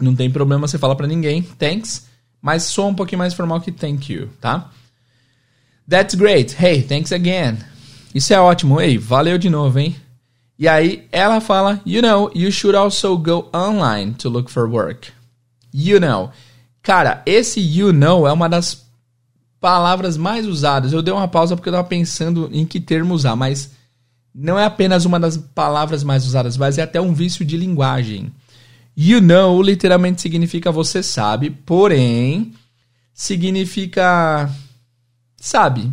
Não 0.00 0.14
tem 0.14 0.30
problema 0.30 0.66
você 0.66 0.78
falar 0.78 0.94
para 0.94 1.06
ninguém 1.06 1.42
thanks, 1.42 2.06
mas 2.40 2.64
soa 2.64 2.86
um 2.86 2.94
pouquinho 2.94 3.18
mais 3.18 3.34
formal 3.34 3.60
que 3.60 3.72
thank 3.72 4.12
you, 4.12 4.28
tá? 4.40 4.70
That's 5.88 6.14
great. 6.14 6.56
Hey, 6.58 6.82
thanks 6.82 7.12
again. 7.12 7.58
Isso 8.14 8.32
é 8.32 8.40
ótimo. 8.40 8.80
Ei, 8.80 8.96
valeu 8.96 9.36
de 9.36 9.50
novo, 9.50 9.78
hein? 9.78 9.96
E 10.58 10.68
aí 10.68 11.08
ela 11.10 11.40
fala, 11.40 11.80
you 11.84 12.00
know, 12.00 12.30
you 12.34 12.52
should 12.52 12.76
also 12.76 13.16
go 13.16 13.48
online 13.54 14.14
to 14.14 14.28
look 14.28 14.50
for 14.50 14.68
work. 14.68 15.08
You 15.72 15.98
know. 15.98 16.30
Cara, 16.82 17.22
esse 17.26 17.60
you 17.60 17.92
know 17.92 18.26
é 18.26 18.32
uma 18.32 18.48
das 18.48 18.86
palavras 19.60 20.16
mais 20.16 20.46
usadas. 20.46 20.92
Eu 20.92 21.02
dei 21.02 21.12
uma 21.12 21.28
pausa 21.28 21.56
porque 21.56 21.68
eu 21.68 21.72
tava 21.72 21.88
pensando 21.88 22.48
em 22.52 22.64
que 22.64 22.80
termo 22.80 23.14
usar, 23.14 23.36
mas 23.36 23.70
não 24.34 24.58
é 24.58 24.64
apenas 24.64 25.04
uma 25.04 25.18
das 25.18 25.37
palavras 25.37 26.04
mais 26.04 26.25
usadas, 26.25 26.56
mas 26.56 26.78
é 26.78 26.82
até 26.82 27.00
um 27.00 27.12
vício 27.12 27.44
de 27.44 27.56
linguagem. 27.56 28.32
You 28.96 29.20
know 29.20 29.62
literalmente 29.62 30.20
significa 30.20 30.70
você 30.70 31.02
sabe, 31.02 31.50
porém 31.50 32.52
significa 33.14 34.50
sabe. 35.37 35.92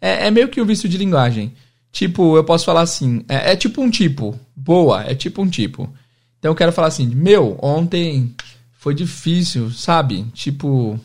É, 0.00 0.26
é 0.26 0.30
meio 0.30 0.48
que 0.48 0.60
um 0.60 0.66
vício 0.66 0.88
de 0.88 0.96
linguagem. 0.96 1.52
Tipo, 1.90 2.36
eu 2.36 2.44
posso 2.44 2.64
falar 2.64 2.82
assim, 2.82 3.24
é, 3.28 3.52
é 3.52 3.56
tipo 3.56 3.82
um 3.82 3.90
tipo, 3.90 4.38
boa, 4.54 5.02
é 5.02 5.14
tipo 5.14 5.42
um 5.42 5.48
tipo. 5.48 5.92
Então 6.38 6.52
eu 6.52 6.54
quero 6.54 6.72
falar 6.72 6.88
assim, 6.88 7.06
meu, 7.06 7.58
ontem 7.60 8.34
foi 8.72 8.94
difícil, 8.94 9.70
sabe? 9.72 10.24
Tipo, 10.32 10.98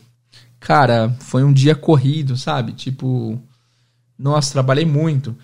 cara, 0.60 1.14
foi 1.20 1.42
um 1.42 1.52
dia 1.52 1.74
corrido, 1.74 2.36
sabe? 2.36 2.72
Tipo, 2.72 3.40
nossa, 4.18 4.52
trabalhei 4.52 4.84
muito. 4.84 5.36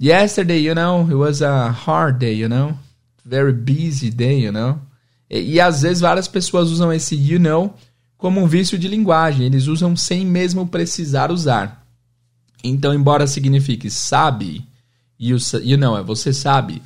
Yesterday, 0.00 0.58
you 0.58 0.74
know, 0.74 1.08
it 1.10 1.14
was 1.14 1.42
a 1.42 1.70
hard 1.70 2.18
day, 2.18 2.32
you 2.32 2.48
know? 2.48 2.78
Very 3.24 3.52
busy 3.52 4.10
day, 4.10 4.38
you 4.38 4.52
know? 4.52 4.78
E, 5.28 5.54
e 5.54 5.60
às 5.60 5.82
vezes 5.82 6.00
várias 6.00 6.28
pessoas 6.28 6.70
usam 6.70 6.92
esse 6.92 7.16
you 7.16 7.38
know 7.38 7.74
como 8.16 8.40
um 8.40 8.46
vício 8.46 8.78
de 8.78 8.88
linguagem. 8.88 9.46
Eles 9.46 9.66
usam 9.66 9.96
sem 9.96 10.24
mesmo 10.24 10.66
precisar 10.66 11.30
usar. 11.32 11.84
Então, 12.62 12.94
embora 12.94 13.26
signifique 13.26 13.90
sabe, 13.90 14.66
you, 15.18 15.36
you 15.62 15.76
know, 15.76 15.96
é 15.96 16.02
você 16.02 16.32
sabe, 16.32 16.82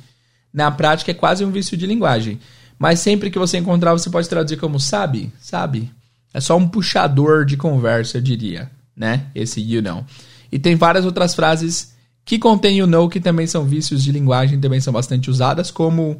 na 0.53 0.69
prática 0.69 1.11
é 1.11 1.15
quase 1.15 1.43
um 1.45 1.51
vício 1.51 1.77
de 1.77 1.85
linguagem. 1.85 2.39
Mas 2.77 2.99
sempre 2.99 3.31
que 3.31 3.39
você 3.39 3.57
encontrar, 3.57 3.93
você 3.93 4.09
pode 4.09 4.27
traduzir 4.27 4.57
como 4.57 4.79
sabe, 4.79 5.31
sabe. 5.39 5.91
É 6.33 6.41
só 6.41 6.57
um 6.57 6.67
puxador 6.67 7.45
de 7.45 7.55
conversa, 7.55 8.17
eu 8.17 8.21
diria, 8.21 8.69
né? 8.95 9.27
Esse 9.33 9.61
you 9.61 9.81
know. 9.81 10.03
E 10.51 10.59
tem 10.59 10.75
várias 10.75 11.05
outras 11.05 11.33
frases 11.33 11.92
que 12.25 12.39
contém 12.39 12.77
you 12.77 12.87
know, 12.87 13.09
que 13.09 13.19
também 13.19 13.47
são 13.47 13.65
vícios 13.65 14.03
de 14.03 14.11
linguagem, 14.11 14.59
também 14.59 14.79
são 14.79 14.93
bastante 14.93 15.29
usadas, 15.29 15.69
como 15.71 16.19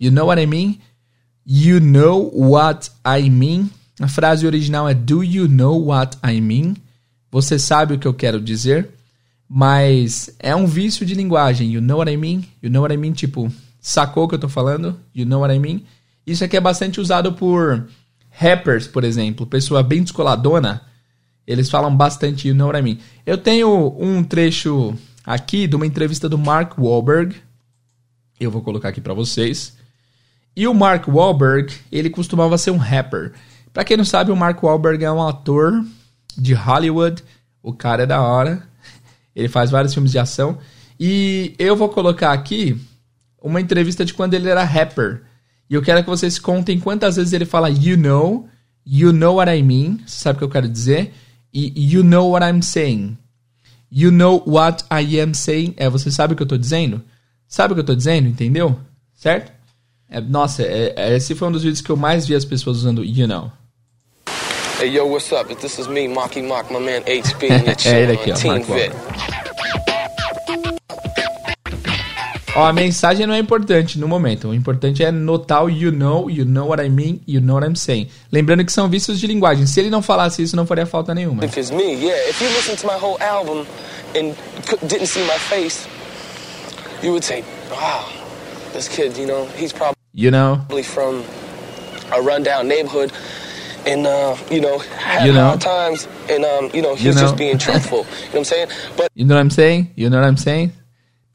you 0.00 0.10
know 0.10 0.26
what 0.26 0.40
I 0.40 0.46
mean, 0.46 0.78
you 1.46 1.80
know 1.80 2.30
what 2.34 2.90
I 3.06 3.28
mean. 3.28 3.70
A 4.00 4.08
frase 4.08 4.46
original 4.46 4.88
é 4.88 4.94
do 4.94 5.22
you 5.22 5.46
know 5.48 5.86
what 5.86 6.18
I 6.24 6.40
mean? 6.40 6.74
Você 7.30 7.58
sabe 7.58 7.94
o 7.94 7.98
que 7.98 8.06
eu 8.06 8.14
quero 8.14 8.40
dizer, 8.40 8.90
mas 9.48 10.34
é 10.38 10.54
um 10.54 10.66
vício 10.66 11.04
de 11.04 11.14
linguagem. 11.14 11.70
You 11.70 11.80
know 11.80 11.98
what 11.98 12.10
I 12.10 12.16
mean? 12.16 12.44
You 12.62 12.70
know 12.70 12.82
what 12.82 12.94
I 12.94 12.96
mean? 12.96 13.12
Tipo, 13.12 13.52
sacou 13.80 14.24
o 14.24 14.28
que 14.28 14.34
eu 14.34 14.38
tô 14.38 14.48
falando? 14.48 14.98
You 15.14 15.26
know 15.26 15.40
what 15.40 15.54
I 15.54 15.58
mean? 15.58 15.82
Isso 16.26 16.42
aqui 16.42 16.56
é 16.56 16.60
bastante 16.60 17.00
usado 17.00 17.32
por 17.34 17.86
rappers, 18.30 18.86
por 18.86 19.04
exemplo, 19.04 19.46
pessoa 19.46 19.82
bem 19.82 20.02
descoladona. 20.02 20.82
Eles 21.46 21.68
falam 21.68 21.94
bastante 21.94 22.48
you 22.48 22.54
know 22.54 22.68
what 22.68 22.78
I 22.78 22.82
mean. 22.82 22.98
Eu 23.26 23.36
tenho 23.36 23.94
um 23.98 24.24
trecho 24.24 24.94
aqui 25.24 25.66
de 25.66 25.76
uma 25.76 25.86
entrevista 25.86 26.28
do 26.28 26.36
Mark 26.36 26.78
Wahlberg. 26.78 27.36
Eu 28.38 28.50
vou 28.50 28.62
colocar 28.62 28.90
aqui 28.90 29.00
para 29.00 29.14
vocês. 29.14 29.76
E 30.56 30.68
o 30.68 30.74
Mark 30.74 31.08
Wahlberg, 31.08 31.74
ele 31.90 32.10
costumava 32.10 32.58
ser 32.58 32.70
um 32.70 32.76
rapper. 32.76 33.32
Para 33.72 33.84
quem 33.84 33.96
não 33.96 34.04
sabe, 34.04 34.30
o 34.30 34.36
Mark 34.36 34.62
Wahlberg 34.62 35.04
é 35.04 35.10
um 35.10 35.26
ator 35.26 35.84
de 36.36 36.52
Hollywood. 36.52 37.24
O 37.62 37.72
cara 37.72 38.02
é 38.02 38.06
da 38.06 38.20
hora. 38.20 38.62
Ele 39.34 39.48
faz 39.48 39.70
vários 39.70 39.92
filmes 39.92 40.12
de 40.12 40.18
ação. 40.18 40.58
E 40.98 41.54
eu 41.58 41.74
vou 41.74 41.88
colocar 41.88 42.32
aqui 42.32 42.80
uma 43.42 43.60
entrevista 43.60 44.04
de 44.04 44.14
quando 44.14 44.34
ele 44.34 44.48
era 44.48 44.62
rapper. 44.62 45.22
E 45.68 45.74
eu 45.74 45.82
quero 45.82 46.04
que 46.04 46.10
vocês 46.10 46.38
contem 46.38 46.78
quantas 46.78 47.16
vezes 47.16 47.32
ele 47.32 47.44
fala 47.44 47.68
you 47.68 47.96
know, 47.96 48.48
you 48.86 49.12
know 49.12 49.36
what 49.36 49.50
I 49.50 49.62
mean, 49.62 49.98
sabe 50.06 50.36
o 50.36 50.38
que 50.38 50.44
eu 50.44 50.50
quero 50.50 50.68
dizer? 50.68 51.12
E 51.52 51.72
you 51.76 52.04
know 52.04 52.30
what 52.30 52.46
I'm 52.46 52.62
saying. 52.62 53.16
You 53.96 54.10
know 54.10 54.42
what 54.44 54.84
I 54.90 55.20
am 55.20 55.34
saying. 55.34 55.74
É, 55.76 55.88
você 55.88 56.10
sabe 56.10 56.34
o 56.34 56.36
que 56.36 56.42
eu 56.42 56.48
tô 56.48 56.58
dizendo? 56.58 57.00
Sabe 57.46 57.72
o 57.72 57.76
que 57.76 57.80
eu 57.80 57.86
tô 57.86 57.94
dizendo? 57.94 58.26
Entendeu? 58.26 58.76
Certo? 59.14 59.52
É, 60.10 60.20
nossa, 60.20 60.64
é, 60.64 60.92
é, 60.96 61.16
esse 61.16 61.32
foi 61.36 61.46
um 61.46 61.52
dos 61.52 61.62
vídeos 61.62 61.80
que 61.80 61.90
eu 61.90 61.96
mais 61.96 62.26
vi 62.26 62.34
as 62.34 62.44
pessoas 62.44 62.78
usando 62.78 63.04
you 63.04 63.28
know. 63.28 63.52
Hey 64.80 64.90
yo, 64.96 65.06
what's 65.06 65.30
up? 65.30 65.54
This 65.54 65.78
is 65.78 65.86
me, 65.86 66.08
Mocky 66.08 66.42
Mock, 66.42 66.72
my 66.72 66.80
man 66.80 67.02
you're 67.06 67.94
É 67.94 68.02
ele 68.02 68.12
aqui, 68.14 68.32
ó, 68.32 68.48
Mark 68.48 69.33
Ó, 72.56 72.64
a 72.66 72.72
mensagem 72.72 73.26
não 73.26 73.34
é 73.34 73.38
importante 73.38 73.98
no 73.98 74.06
momento. 74.06 74.48
O 74.48 74.54
importante 74.54 75.02
é 75.02 75.10
notar 75.10 75.64
o 75.64 75.68
you 75.68 75.90
know, 75.90 76.30
you 76.30 76.44
know 76.44 76.68
what 76.68 76.80
I 76.84 76.88
mean, 76.88 77.20
you 77.26 77.40
know 77.40 77.54
what 77.56 77.66
I'm 77.68 77.74
saying. 77.74 78.08
Lembrando 78.30 78.64
que 78.64 78.72
são 78.72 78.88
vícios 78.88 79.18
de 79.18 79.26
linguagem. 79.26 79.66
Se 79.66 79.80
ele 79.80 79.90
não 79.90 80.00
falasse 80.00 80.40
isso, 80.42 80.54
não 80.54 80.64
faria 80.64 80.86
falta 80.86 81.12
nenhuma. 81.14 81.40
Because 81.40 81.72
me, 81.74 81.82
yeah. 81.94 82.16
If 82.30 82.40
you 82.40 82.48
listen 82.50 82.76
to 82.76 82.86
my 82.86 82.96
whole 82.96 83.16
album 83.20 83.66
and 84.14 84.34
didn't 84.86 85.06
see 85.08 85.22
my 85.26 85.36
face, 85.50 85.88
you 87.02 87.10
would 87.10 87.24
say, 87.24 87.42
wow, 87.72 88.04
this 88.72 88.86
kid, 88.88 89.16
you 89.18 89.26
know, 89.26 89.48
he's 89.56 89.72
probably 89.72 89.96
You 90.14 90.30
know? 90.30 90.60
from 90.84 91.24
a 92.12 92.22
rundown 92.22 92.68
neighborhood 92.68 93.10
and, 93.84 94.06
uh, 94.06 94.36
you 94.48 94.60
know, 94.60 94.78
had 94.78 95.26
You 95.26 95.32
know. 95.32 95.48
hard 95.48 95.60
times 95.60 96.06
and, 96.30 96.44
um, 96.44 96.70
you 96.72 96.82
know, 96.82 96.94
he's 96.94 97.06
You 97.06 97.12
know. 97.14 97.20
just 97.20 97.36
being 97.36 97.58
truthful. 97.58 97.98
you 97.98 98.04
know 98.04 98.30
what 98.30 98.38
I'm 98.38 98.44
saying? 98.44 98.68
But 98.96 99.08
You 99.16 99.24
know 99.24 99.34
what 99.34 99.40
I'm 99.40 99.50
saying? 99.50 99.90
You 99.96 100.08
know 100.08 100.20
what 100.20 100.28
I'm 100.28 100.36
saying? 100.36 100.70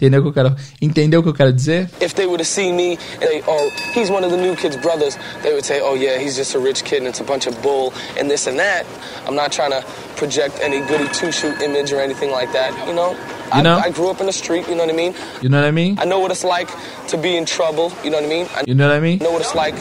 Entendeu 0.01 0.21
o 0.21 0.23
que 0.23 0.29
eu 0.29 0.33
quero, 0.33 0.55
entendeu 0.81 1.19
o 1.19 1.23
que 1.23 1.27
eu 1.27 1.33
quero 1.33 1.51
dizer? 1.51 1.89
if 1.99 2.15
they 2.15 2.25
were 2.25 2.37
to 2.37 2.45
see 2.45 2.71
me 2.71 2.97
they, 3.19 3.43
oh, 3.45 3.69
he's 3.93 4.09
one 4.09 4.23
of 4.23 4.31
the 4.31 4.37
new 4.37 4.55
kid's 4.55 4.77
brothers, 4.77 5.17
they 5.43 5.51
would 5.51 5.65
say, 5.65 5.81
oh 5.81 5.93
yeah, 5.93 6.17
he's 6.17 6.37
just 6.37 6.55
a 6.55 6.59
rich 6.59 6.85
kid 6.85 6.99
and 6.99 7.07
it's 7.07 7.19
a 7.19 7.23
bunch 7.25 7.47
of 7.47 7.61
bull 7.61 7.93
and 8.17 8.31
this 8.31 8.47
and 8.47 8.57
that. 8.57 8.85
I'm 9.27 9.35
not 9.35 9.51
trying 9.51 9.71
to 9.71 9.83
project 10.15 10.57
any 10.61 10.79
goody 10.87 11.09
two 11.11 11.33
shoot 11.33 11.61
image 11.61 11.91
or 11.91 11.99
anything 11.99 12.31
like 12.31 12.53
that. 12.53 12.71
You 12.87 12.93
know, 12.93 13.13
I, 13.51 13.61
know? 13.61 13.77
I 13.77 13.91
grew 13.91 14.09
up 14.09 14.21
in 14.21 14.27
the 14.27 14.31
street. 14.31 14.69
You 14.69 14.75
know 14.75 14.85
what 14.85 14.93
I 14.93 14.95
mean? 14.95 15.13
You 15.41 15.49
know 15.49 15.59
what 15.59 15.67
I 15.67 15.71
mean? 15.71 15.99
I 15.99 16.05
know 16.05 16.19
what 16.21 16.31
it's 16.31 16.45
like 16.45 16.69
to 17.09 17.17
be 17.17 17.35
in 17.35 17.45
trouble. 17.45 17.91
You 18.01 18.09
know 18.09 18.21
what 18.21 18.25
I 18.25 18.29
mean? 18.29 18.47
I 18.55 18.63
You 18.67 18.75
know 18.75 18.87
what 18.87 18.95
I 18.95 19.01
mean? 19.01 19.19
know 19.19 19.31
what 19.31 19.41
it's 19.41 19.53
like 19.53 19.75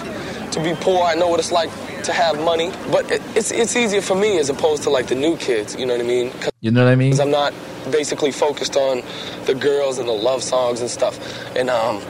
to 0.52 0.62
be 0.62 0.74
poor. 0.74 1.02
I 1.02 1.14
know 1.14 1.28
what 1.28 1.40
it's 1.40 1.52
like 1.52 1.70
to 2.04 2.12
have 2.12 2.42
money. 2.44 2.70
But 2.90 3.10
it, 3.10 3.22
it's 3.34 3.50
it's 3.50 3.76
easier 3.76 4.02
for 4.02 4.14
me 4.14 4.38
as 4.38 4.48
opposed 4.48 4.82
to 4.84 4.90
like 4.90 5.06
the 5.06 5.14
new 5.14 5.36
kids. 5.36 5.76
You 5.76 5.86
know 5.86 5.94
what 5.94 6.04
I 6.04 6.08
mean? 6.08 6.32
You 6.60 6.70
know 6.70 6.84
what 6.84 6.92
I 6.92 6.96
mean? 6.96 7.10
Because 7.10 7.20
I'm 7.20 7.30
not 7.30 7.52
basically 7.90 8.32
focused 8.32 8.76
on 8.76 9.02
the 9.46 9.54
girls 9.54 9.98
and 9.98 10.08
the 10.08 10.12
love 10.12 10.42
songs 10.42 10.80
and 10.80 10.90
stuff. 10.90 11.18
And 11.56 11.70
um, 11.70 12.02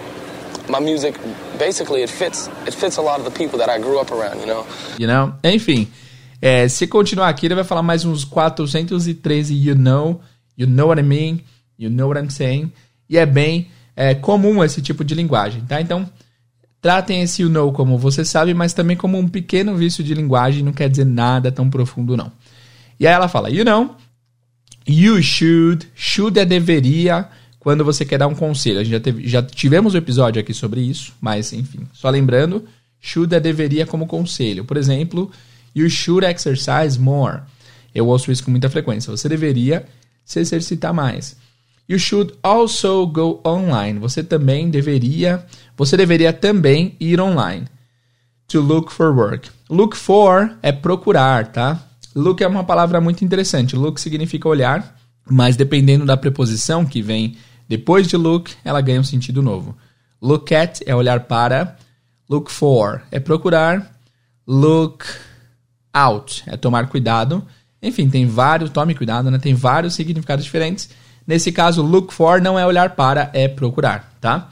my 0.68 0.80
music, 0.80 1.18
basically, 1.58 2.02
it 2.02 2.10
fits 2.10 2.48
it 2.66 2.74
fits 2.74 2.96
a 2.98 3.02
lot 3.02 3.18
of 3.18 3.24
the 3.24 3.30
people 3.30 3.58
that 3.58 3.68
I 3.68 3.78
grew 3.78 3.98
up 3.98 4.10
around. 4.10 4.40
You 4.40 4.46
know. 4.46 4.66
You 4.98 5.06
know? 5.06 5.34
Enfim, 5.42 5.88
é, 6.40 6.68
se 6.68 6.86
continuar 6.86 7.28
aqui, 7.28 7.46
ele 7.46 7.54
vai 7.54 7.64
falar 7.64 7.82
mais 7.82 8.04
uns 8.04 8.24
413 8.24 9.54
you 9.54 9.74
know, 9.74 10.20
you 10.56 10.66
know 10.66 10.88
what 10.88 11.00
I 11.00 11.02
mean, 11.02 11.42
you 11.78 11.90
know 11.90 12.08
what 12.08 12.18
I'm 12.18 12.30
saying. 12.30 12.72
E 13.08 13.16
é 13.16 13.26
bem 13.26 13.70
é, 13.96 14.14
comum 14.14 14.62
esse 14.62 14.80
tipo 14.80 15.04
de 15.04 15.14
linguagem, 15.14 15.62
tá? 15.62 15.80
Então, 15.80 16.08
tratem 16.80 17.22
esse 17.22 17.42
you 17.42 17.48
know 17.48 17.72
como 17.72 17.98
você 17.98 18.24
sabe, 18.24 18.54
mas 18.54 18.72
também 18.72 18.96
como 18.96 19.18
um 19.18 19.28
pequeno 19.28 19.76
vício 19.76 20.02
de 20.04 20.14
linguagem, 20.14 20.62
não 20.62 20.72
quer 20.72 20.88
dizer 20.88 21.06
nada 21.06 21.50
tão 21.50 21.68
profundo, 21.68 22.16
não. 22.16 22.32
E 22.98 23.06
aí 23.06 23.12
ela 23.12 23.28
fala, 23.28 23.50
you 23.50 23.64
know, 23.64 23.96
you 24.86 25.22
should, 25.22 25.88
should 25.94 26.38
é 26.38 26.44
deveria, 26.44 27.28
quando 27.58 27.84
você 27.84 28.04
quer 28.04 28.18
dar 28.18 28.28
um 28.28 28.34
conselho. 28.34 28.80
A 28.80 28.84
gente 28.84 28.92
já, 28.92 29.00
teve, 29.00 29.28
já 29.28 29.42
tivemos 29.42 29.94
um 29.94 29.98
episódio 29.98 30.40
aqui 30.40 30.54
sobre 30.54 30.80
isso, 30.80 31.12
mas 31.20 31.52
enfim, 31.52 31.86
só 31.92 32.08
lembrando, 32.08 32.64
should 33.00 33.34
é 33.34 33.40
deveria 33.40 33.86
como 33.86 34.06
conselho. 34.06 34.64
Por 34.64 34.76
exemplo, 34.76 35.30
you 35.74 35.88
should 35.90 36.24
exercise 36.24 36.98
more. 36.98 37.42
Eu 37.94 38.06
ouço 38.06 38.30
isso 38.30 38.44
com 38.44 38.50
muita 38.50 38.70
frequência. 38.70 39.10
Você 39.10 39.28
deveria 39.28 39.84
se 40.24 40.40
exercitar 40.40 40.94
mais. 40.94 41.36
You 41.88 41.98
should 41.98 42.34
also 42.42 43.06
go 43.06 43.40
online. 43.46 43.98
Você 43.98 44.22
também 44.22 44.68
deveria, 44.70 45.44
você 45.78 45.96
deveria 45.96 46.32
também 46.32 46.96
ir 46.98 47.20
online. 47.20 47.66
To 48.48 48.60
look 48.60 48.92
for 48.92 49.16
work. 49.16 49.48
Look 49.70 49.96
for 49.96 50.58
é 50.60 50.72
procurar, 50.72 51.46
tá? 51.52 51.80
Look 52.16 52.42
é 52.42 52.48
uma 52.48 52.64
palavra 52.64 53.00
muito 53.00 53.24
interessante. 53.24 53.76
Look 53.76 54.00
significa 54.00 54.48
olhar, 54.48 54.98
mas 55.30 55.54
dependendo 55.54 56.04
da 56.04 56.16
preposição 56.16 56.84
que 56.84 57.00
vem 57.00 57.36
depois 57.68 58.08
de 58.08 58.16
look, 58.16 58.50
ela 58.64 58.80
ganha 58.80 59.00
um 59.00 59.04
sentido 59.04 59.40
novo. 59.40 59.76
Look 60.20 60.52
at 60.52 60.80
é 60.84 60.96
olhar 60.96 61.20
para. 61.20 61.76
Look 62.28 62.50
for 62.50 63.02
é 63.12 63.20
procurar. 63.20 63.94
Look 64.46 65.04
out 65.92 66.42
é 66.46 66.56
tomar 66.56 66.88
cuidado. 66.88 67.46
Enfim, 67.80 68.10
tem 68.10 68.26
vários, 68.26 68.70
tome 68.70 68.94
cuidado, 68.96 69.30
né? 69.30 69.38
Tem 69.38 69.54
vários 69.54 69.94
significados 69.94 70.44
diferentes. 70.44 70.90
Nesse 71.24 71.52
caso, 71.52 71.82
look 71.82 72.12
for 72.12 72.40
não 72.40 72.58
é 72.58 72.66
olhar 72.66 72.96
para, 72.96 73.30
é 73.32 73.46
procurar, 73.46 74.16
tá? 74.20 74.50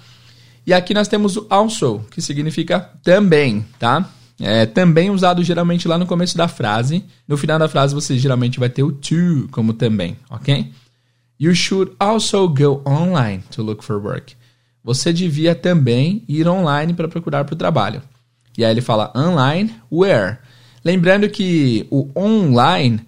E 0.67 0.75
aqui 0.75 0.93
nós 0.93 1.07
temos 1.07 1.37
o 1.37 1.47
also, 1.49 2.05
que 2.11 2.21
significa 2.21 2.81
também, 3.03 3.65
tá? 3.79 4.11
É 4.41 4.67
também 4.67 5.11
usado 5.11 5.43
geralmente 5.43 5.87
lá 5.87 5.97
no 5.97 6.07
começo 6.07 6.37
da 6.37 6.49
frase. 6.49 7.05
No 7.27 7.37
final 7.37 7.59
da 7.59 7.69
frase 7.69 7.95
você 7.95 8.19
geralmente 8.19 8.59
vai 8.59 8.69
ter 8.69 8.83
o 8.83 8.93
to 8.93 9.49
como 9.51 9.73
também, 9.73 10.17
ok? 10.29 10.73
You 11.39 11.55
should 11.55 11.93
also 11.99 12.49
go 12.49 12.83
online 12.85 13.45
to 13.53 13.63
look 13.63 13.85
for 13.85 13.97
work. 13.97 14.35
Você 14.83 15.13
devia 15.13 15.55
também 15.55 16.25
ir 16.29 16.49
online 16.49 16.95
para 16.95 17.09
procurar 17.09 17.45
para 17.45 17.55
o 17.55 17.59
trabalho. 17.59 18.03
E 18.59 18.65
aí 18.65 18.71
ele 18.71 18.81
fala 18.81 19.13
online 19.17 19.75
where. 19.91 20.39
Lembrando 20.85 21.29
que 21.29 21.87
o 21.91 22.11
online, 22.17 23.01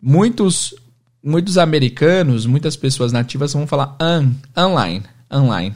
muitos 0.00 0.74
muitos 1.22 1.58
americanos, 1.58 2.46
muitas 2.46 2.76
pessoas 2.76 3.12
nativas 3.12 3.52
vão 3.52 3.66
falar 3.66 3.96
un, 4.00 4.32
online, 4.56 5.02
online. 5.32 5.74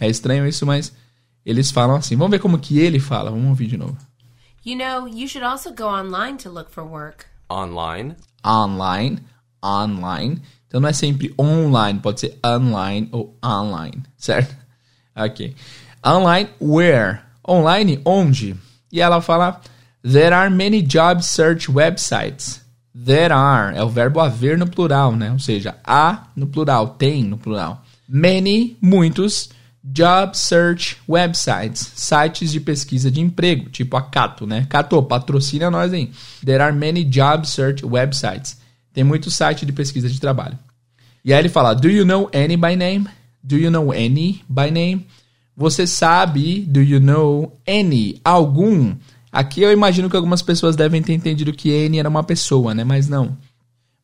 É 0.00 0.08
estranho 0.08 0.46
isso, 0.46 0.66
mas 0.66 0.92
eles 1.44 1.70
falam 1.70 1.96
assim. 1.96 2.16
Vamos 2.16 2.30
ver 2.30 2.38
como 2.38 2.58
que 2.58 2.78
ele 2.78 2.98
fala. 2.98 3.30
Vamos 3.30 3.48
ouvir 3.48 3.66
de 3.66 3.76
novo. 3.76 3.96
You 4.64 4.76
know, 4.76 5.06
you 5.06 5.28
should 5.28 5.44
also 5.44 5.74
go 5.74 5.84
online 5.84 6.38
to 6.38 6.50
look 6.50 6.70
for 6.70 6.84
work. 6.84 7.26
Online. 7.50 8.16
Online, 8.44 9.18
online. 9.62 10.40
Então 10.66 10.80
não 10.80 10.88
é 10.88 10.92
sempre 10.92 11.32
online, 11.38 12.00
pode 12.00 12.20
ser 12.20 12.38
online 12.44 13.08
ou 13.12 13.38
online, 13.44 14.02
certo? 14.16 14.56
Ok. 15.14 15.54
Online, 16.04 16.50
where? 16.60 17.20
Online, 17.46 18.00
onde? 18.04 18.56
E 18.90 19.00
ela 19.00 19.20
fala: 19.20 19.60
There 20.02 20.34
are 20.34 20.50
many 20.50 20.82
job 20.82 21.22
search 21.22 21.70
websites. 21.70 22.60
There 22.94 23.32
are 23.32 23.76
é 23.76 23.82
o 23.82 23.88
verbo 23.88 24.20
haver 24.20 24.58
no 24.58 24.66
plural, 24.66 25.12
né? 25.12 25.30
Ou 25.30 25.38
seja, 25.38 25.76
há 25.84 26.24
no 26.34 26.46
plural, 26.46 26.88
tem 26.88 27.22
no 27.22 27.38
plural. 27.38 27.82
Many, 28.08 28.76
muitos 28.80 29.50
job 29.84 30.36
search 30.36 30.96
websites, 31.06 31.92
sites 31.94 32.50
de 32.50 32.58
pesquisa 32.58 33.10
de 33.10 33.20
emprego, 33.20 33.68
tipo 33.68 33.96
a 33.96 34.02
Cato, 34.02 34.46
né? 34.46 34.66
Cato, 34.70 35.02
patrocina 35.02 35.70
nós 35.70 35.92
aí. 35.92 36.10
There 36.42 36.62
are 36.62 36.74
many 36.74 37.04
job 37.04 37.46
search 37.46 37.84
websites. 37.84 38.58
Tem 38.94 39.04
muito 39.04 39.30
site 39.30 39.66
de 39.66 39.72
pesquisa 39.72 40.08
de 40.08 40.18
trabalho. 40.18 40.58
E 41.24 41.32
aí 41.32 41.38
ele 41.38 41.48
fala: 41.48 41.74
Do 41.74 41.90
you 41.90 42.06
know 42.06 42.30
any 42.32 42.56
by 42.56 42.76
name? 42.76 43.06
Do 43.42 43.56
you 43.58 43.70
know 43.70 43.92
any 43.92 44.42
by 44.48 44.70
name? 44.70 45.06
Você 45.56 45.86
sabe, 45.86 46.60
do 46.60 46.80
you 46.80 46.98
know 46.98 47.56
any, 47.68 48.20
algum? 48.24 48.94
Aqui 49.30 49.62
eu 49.62 49.72
imagino 49.72 50.08
que 50.08 50.16
algumas 50.16 50.42
pessoas 50.42 50.74
devem 50.74 51.02
ter 51.02 51.12
entendido 51.12 51.52
que 51.52 51.86
any 51.86 51.98
era 51.98 52.08
uma 52.08 52.24
pessoa, 52.24 52.74
né? 52.74 52.84
Mas 52.84 53.08
não. 53.08 53.36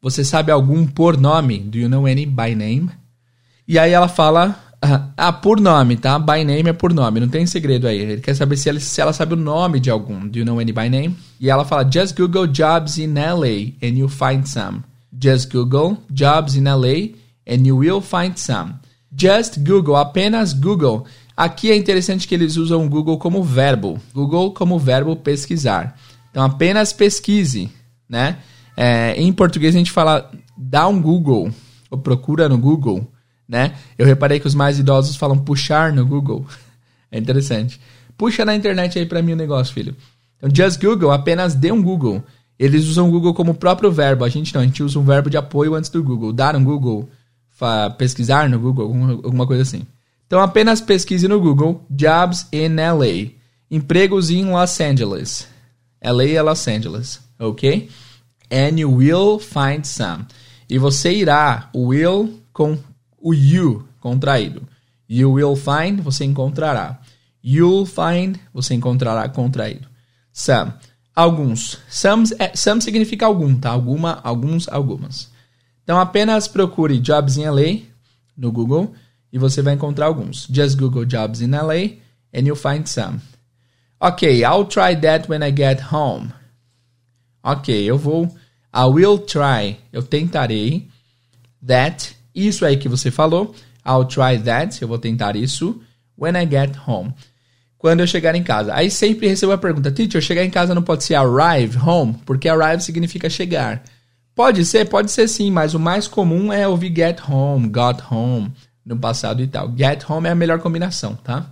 Você 0.02 0.24
sabe 0.24 0.52
algum 0.52 0.86
por 0.86 1.16
nome? 1.16 1.58
Do 1.58 1.78
you 1.78 1.88
know 1.88 2.06
any 2.06 2.26
by 2.26 2.54
name? 2.54 2.90
E 3.66 3.78
aí 3.78 3.92
ela 3.92 4.08
fala, 4.08 4.58
ah, 5.16 5.32
por 5.32 5.60
nome, 5.60 5.96
tá? 5.96 6.18
By 6.18 6.44
name 6.44 6.70
é 6.70 6.72
por 6.72 6.92
nome, 6.92 7.20
não 7.20 7.28
tem 7.28 7.46
segredo 7.46 7.86
aí. 7.86 7.98
Ele 7.98 8.20
quer 8.20 8.34
saber 8.34 8.56
se 8.56 8.68
ela, 8.68 8.80
se 8.80 9.00
ela 9.00 9.12
sabe 9.12 9.34
o 9.34 9.36
nome 9.36 9.78
de 9.78 9.90
algum. 9.90 10.26
Do 10.26 10.38
you 10.38 10.44
know 10.44 10.58
any 10.58 10.72
by 10.72 10.88
name? 10.88 11.16
E 11.38 11.50
ela 11.50 11.64
fala, 11.64 11.88
just 11.90 12.16
Google 12.16 12.46
jobs 12.46 12.98
in 12.98 13.14
LA 13.14 13.74
and 13.82 13.96
you'll 13.96 14.08
find 14.08 14.46
some. 14.46 14.82
Just 15.22 15.52
Google 15.52 15.98
jobs 16.10 16.56
in 16.56 16.64
LA 16.64 17.14
and 17.46 17.66
you 17.66 17.76
will 17.76 18.00
find 18.00 18.38
some. 18.38 18.74
Just 19.14 19.58
Google, 19.58 19.96
apenas 19.96 20.54
Google. 20.54 21.04
Aqui 21.36 21.70
é 21.70 21.76
interessante 21.76 22.26
que 22.26 22.34
eles 22.34 22.56
usam 22.56 22.84
o 22.84 22.88
Google 22.88 23.18
como 23.18 23.42
verbo. 23.42 24.00
Google 24.14 24.52
como 24.52 24.78
verbo 24.78 25.16
pesquisar. 25.16 25.96
Então 26.30 26.42
apenas 26.42 26.92
pesquise, 26.92 27.70
né? 28.08 28.38
É, 28.76 29.14
em 29.20 29.32
português 29.32 29.74
a 29.74 29.78
gente 29.78 29.90
fala 29.90 30.30
dá 30.56 30.86
um 30.86 31.00
Google 31.02 31.50
ou 31.90 31.98
procura 31.98 32.48
no 32.48 32.56
Google, 32.56 33.10
né? 33.50 33.74
Eu 33.98 34.06
reparei 34.06 34.38
que 34.38 34.46
os 34.46 34.54
mais 34.54 34.78
idosos 34.78 35.16
falam 35.16 35.36
puxar 35.36 35.92
no 35.92 36.06
Google. 36.06 36.46
É 37.12 37.18
interessante. 37.18 37.80
Puxa 38.16 38.44
na 38.44 38.54
internet 38.54 38.96
aí 38.96 39.04
para 39.04 39.20
mim 39.20 39.32
o 39.32 39.36
negócio, 39.36 39.74
filho. 39.74 39.96
Então 40.38 40.48
just 40.54 40.80
Google, 40.80 41.10
apenas 41.10 41.56
dê 41.56 41.72
um 41.72 41.82
Google. 41.82 42.22
Eles 42.56 42.86
usam 42.86 43.08
o 43.08 43.10
Google 43.10 43.34
como 43.34 43.52
próprio 43.52 43.90
verbo. 43.90 44.24
A 44.24 44.28
gente 44.28 44.54
não, 44.54 44.60
a 44.60 44.64
gente 44.64 44.80
usa 44.80 44.96
um 44.96 45.04
verbo 45.04 45.28
de 45.28 45.36
apoio 45.36 45.74
antes 45.74 45.90
do 45.90 46.04
Google. 46.04 46.32
Dar 46.32 46.54
um 46.54 46.62
Google, 46.62 47.10
pesquisar 47.98 48.48
no 48.48 48.60
Google, 48.60 48.84
alguma, 48.84 49.12
alguma 49.14 49.44
coisa 49.44 49.62
assim. 49.62 49.84
Então 50.24 50.38
apenas 50.38 50.80
pesquise 50.80 51.26
no 51.26 51.40
Google 51.40 51.84
Jobs 51.90 52.46
in 52.52 52.76
LA. 52.76 53.32
Empregos 53.68 54.30
em 54.30 54.44
Los 54.44 54.80
Angeles. 54.80 55.48
LA 56.00 56.26
é 56.26 56.42
Los 56.42 56.68
Angeles, 56.68 57.20
ok? 57.40 57.88
And 58.52 58.78
you 58.78 58.94
will 58.94 59.40
find 59.40 59.84
some. 59.84 60.26
E 60.68 60.78
você 60.78 61.12
irá, 61.12 61.68
will 61.74 62.40
com 62.52 62.78
o 63.20 63.34
you 63.34 63.88
contraído. 64.00 64.66
You 65.08 65.32
will 65.32 65.56
find, 65.56 66.00
você 66.00 66.24
encontrará. 66.24 67.00
You'll 67.44 67.86
find, 67.86 68.38
você 68.52 68.74
encontrará 68.74 69.28
contraído. 69.28 69.88
Some, 70.32 70.72
alguns. 71.14 71.78
Some, 71.88 72.24
é, 72.38 72.54
some 72.54 72.80
significa 72.80 73.26
algum, 73.26 73.58
tá? 73.58 73.70
Alguma, 73.70 74.20
alguns, 74.22 74.68
algumas. 74.68 75.30
Então 75.82 75.98
apenas 75.98 76.46
procure 76.46 76.98
Jobs 77.00 77.36
in 77.36 77.46
LA 77.46 77.82
no 78.36 78.50
Google 78.50 78.94
e 79.32 79.38
você 79.38 79.62
vai 79.62 79.74
encontrar 79.74 80.06
alguns. 80.06 80.46
Just 80.50 80.78
Google 80.78 81.04
jobs 81.04 81.40
in 81.40 81.50
LA 81.50 81.98
and 82.32 82.46
you'll 82.46 82.56
find 82.56 82.86
some. 82.86 83.20
Ok, 84.00 84.42
I'll 84.42 84.64
try 84.64 84.96
that 84.96 85.28
when 85.28 85.42
I 85.42 85.50
get 85.54 85.92
home. 85.92 86.32
Ok, 87.42 87.74
eu 87.84 87.98
vou. 87.98 88.26
I 88.74 88.84
will 88.84 89.18
try. 89.18 89.78
Eu 89.92 90.02
tentarei. 90.02 90.88
That. 91.66 92.16
Isso 92.34 92.64
aí 92.64 92.76
que 92.76 92.88
você 92.88 93.10
falou. 93.10 93.54
I'll 93.86 94.04
try 94.04 94.38
that. 94.42 94.80
Eu 94.80 94.88
vou 94.88 94.98
tentar 94.98 95.36
isso. 95.36 95.80
When 96.18 96.36
I 96.36 96.48
get 96.48 96.76
home. 96.86 97.14
Quando 97.78 98.00
eu 98.00 98.06
chegar 98.06 98.34
em 98.34 98.42
casa. 98.42 98.74
Aí 98.74 98.90
sempre 98.90 99.26
recebo 99.26 99.52
a 99.52 99.58
pergunta: 99.58 99.90
Teacher, 99.90 100.20
chegar 100.20 100.44
em 100.44 100.50
casa 100.50 100.74
não 100.74 100.82
pode 100.82 101.04
ser 101.04 101.14
arrive 101.14 101.78
home? 101.78 102.14
Porque 102.26 102.48
arrive 102.48 102.82
significa 102.82 103.30
chegar. 103.30 103.82
Pode 104.34 104.64
ser, 104.64 104.88
pode 104.88 105.10
ser 105.10 105.28
sim, 105.28 105.50
mas 105.50 105.74
o 105.74 105.78
mais 105.78 106.06
comum 106.06 106.52
é 106.52 106.66
ouvir 106.66 106.94
get 106.94 107.20
home, 107.28 107.68
got 107.68 108.00
home 108.10 108.52
no 108.84 108.98
passado 108.98 109.42
e 109.42 109.46
tal. 109.46 109.74
Get 109.76 110.08
home 110.08 110.28
é 110.28 110.30
a 110.30 110.34
melhor 110.34 110.60
combinação, 110.60 111.14
tá? 111.16 111.50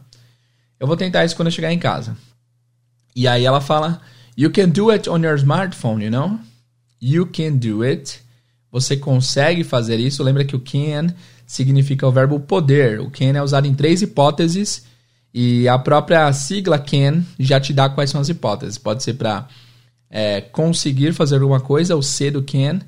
Eu 0.79 0.87
vou 0.87 0.97
tentar 0.97 1.25
isso 1.25 1.37
quando 1.37 1.49
eu 1.49 1.53
chegar 1.53 1.73
em 1.73 1.79
casa. 1.79 2.17
E 3.15 3.27
aí 3.27 3.45
ela 3.45 3.61
fala: 3.61 4.01
You 4.37 4.51
can 4.51 4.69
do 4.69 4.91
it 4.91 5.09
on 5.09 5.19
your 5.19 5.37
smartphone, 5.37 6.05
you 6.05 6.11
know? 6.11 6.39
You 7.01 7.27
can 7.27 7.57
do 7.57 7.83
it. 7.83 8.21
Você 8.71 8.97
consegue 8.97 9.65
fazer 9.65 9.99
isso. 9.99 10.23
Lembra 10.23 10.45
que 10.45 10.57
o 10.57 10.61
can 10.61 11.15
significa 11.47 12.07
o 12.07 12.13
verbo 12.13 12.39
poder. 12.41 13.01
O 13.01 13.11
can 13.11 13.37
é 13.37 13.43
usado 13.43 13.67
em 13.67 13.75
três 13.75 14.03
hipóteses 14.03 14.85
e 15.33 15.69
a 15.69 15.79
própria 15.79 16.33
sigla 16.33 16.79
can 16.79 17.23
já 17.39 17.59
te 17.59 17.73
dá 17.73 17.89
quais 17.89 18.11
são 18.11 18.21
as 18.21 18.29
hipóteses. 18.29 18.79
Pode 18.79 19.03
ser 19.03 19.15
para 19.15 19.49
é, 20.11 20.41
conseguir 20.41 21.13
fazer 21.13 21.37
alguma 21.37 21.61
coisa, 21.61 21.97
o 21.97 22.03
C 22.03 22.31
do 22.31 22.43
can 22.43 22.81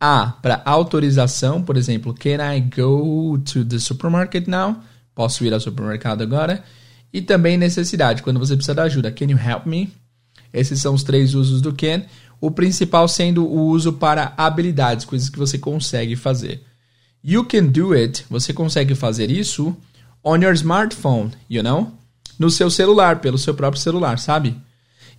a 0.00 0.28
para 0.40 0.62
autorização, 0.64 1.62
por 1.62 1.76
exemplo, 1.76 2.14
can 2.14 2.38
I 2.42 2.60
go 2.60 3.38
to 3.38 3.64
the 3.64 3.78
supermarket 3.78 4.46
now? 4.46 4.76
Posso 5.14 5.44
ir 5.44 5.52
ao 5.52 5.60
supermercado 5.60 6.22
agora? 6.22 6.64
E 7.12 7.20
também 7.20 7.58
necessidade, 7.58 8.22
quando 8.22 8.38
você 8.38 8.54
precisa 8.54 8.74
de 8.74 8.80
ajuda. 8.80 9.12
Can 9.12 9.26
you 9.26 9.38
help 9.38 9.66
me? 9.66 9.92
Esses 10.52 10.80
são 10.80 10.94
os 10.94 11.02
três 11.02 11.34
usos 11.34 11.60
do 11.60 11.74
can. 11.74 12.02
O 12.40 12.50
principal 12.50 13.06
sendo 13.06 13.44
o 13.44 13.66
uso 13.66 13.92
para 13.92 14.32
habilidades, 14.36 15.04
coisas 15.04 15.28
que 15.28 15.38
você 15.38 15.58
consegue 15.58 16.16
fazer. 16.16 16.62
You 17.22 17.44
can 17.44 17.66
do 17.66 17.92
it, 17.92 18.24
você 18.30 18.52
consegue 18.52 18.94
fazer 18.94 19.30
isso 19.30 19.76
on 20.24 20.36
your 20.36 20.54
smartphone, 20.54 21.32
you 21.48 21.62
know? 21.62 21.92
No 22.38 22.50
seu 22.50 22.70
celular, 22.70 23.20
pelo 23.20 23.36
seu 23.36 23.54
próprio 23.54 23.82
celular, 23.82 24.18
sabe? 24.18 24.56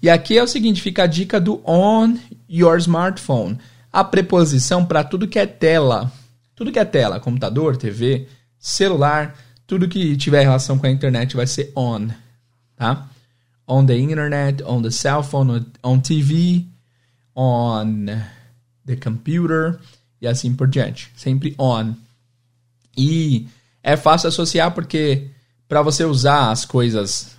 E 0.01 0.09
aqui 0.09 0.37
é 0.37 0.43
o 0.43 0.47
seguinte, 0.47 0.81
fica 0.81 1.03
a 1.03 1.07
dica 1.07 1.39
do 1.39 1.61
on 1.63 2.17
your 2.49 2.77
smartphone 2.79 3.59
a 3.91 4.03
preposição 4.03 4.85
para 4.85 5.03
tudo 5.03 5.27
que 5.27 5.37
é 5.37 5.45
tela. 5.45 6.11
Tudo 6.55 6.71
que 6.71 6.79
é 6.79 6.85
tela, 6.85 7.19
computador, 7.19 7.75
TV, 7.75 8.27
celular, 8.57 9.35
tudo 9.67 9.87
que 9.87 10.15
tiver 10.15 10.41
relação 10.41 10.77
com 10.77 10.85
a 10.85 10.91
internet 10.91 11.35
vai 11.35 11.47
ser 11.47 11.71
on, 11.75 12.09
tá? 12.75 13.09
On 13.67 13.85
the 13.85 13.97
internet, 13.97 14.63
on 14.63 14.81
the 14.81 14.91
cell 14.91 15.23
phone, 15.23 15.65
on 15.83 15.99
TV, 15.99 16.65
on 17.35 18.05
the 18.85 18.95
computer 18.95 19.79
e 20.21 20.27
assim 20.27 20.53
por 20.53 20.67
diante. 20.67 21.11
Sempre 21.15 21.55
on. 21.57 21.93
E 22.97 23.47
é 23.83 23.95
fácil 23.95 24.29
associar 24.29 24.71
porque 24.71 25.27
para 25.67 25.81
você 25.81 26.03
usar 26.03 26.51
as 26.51 26.65
coisas 26.65 27.35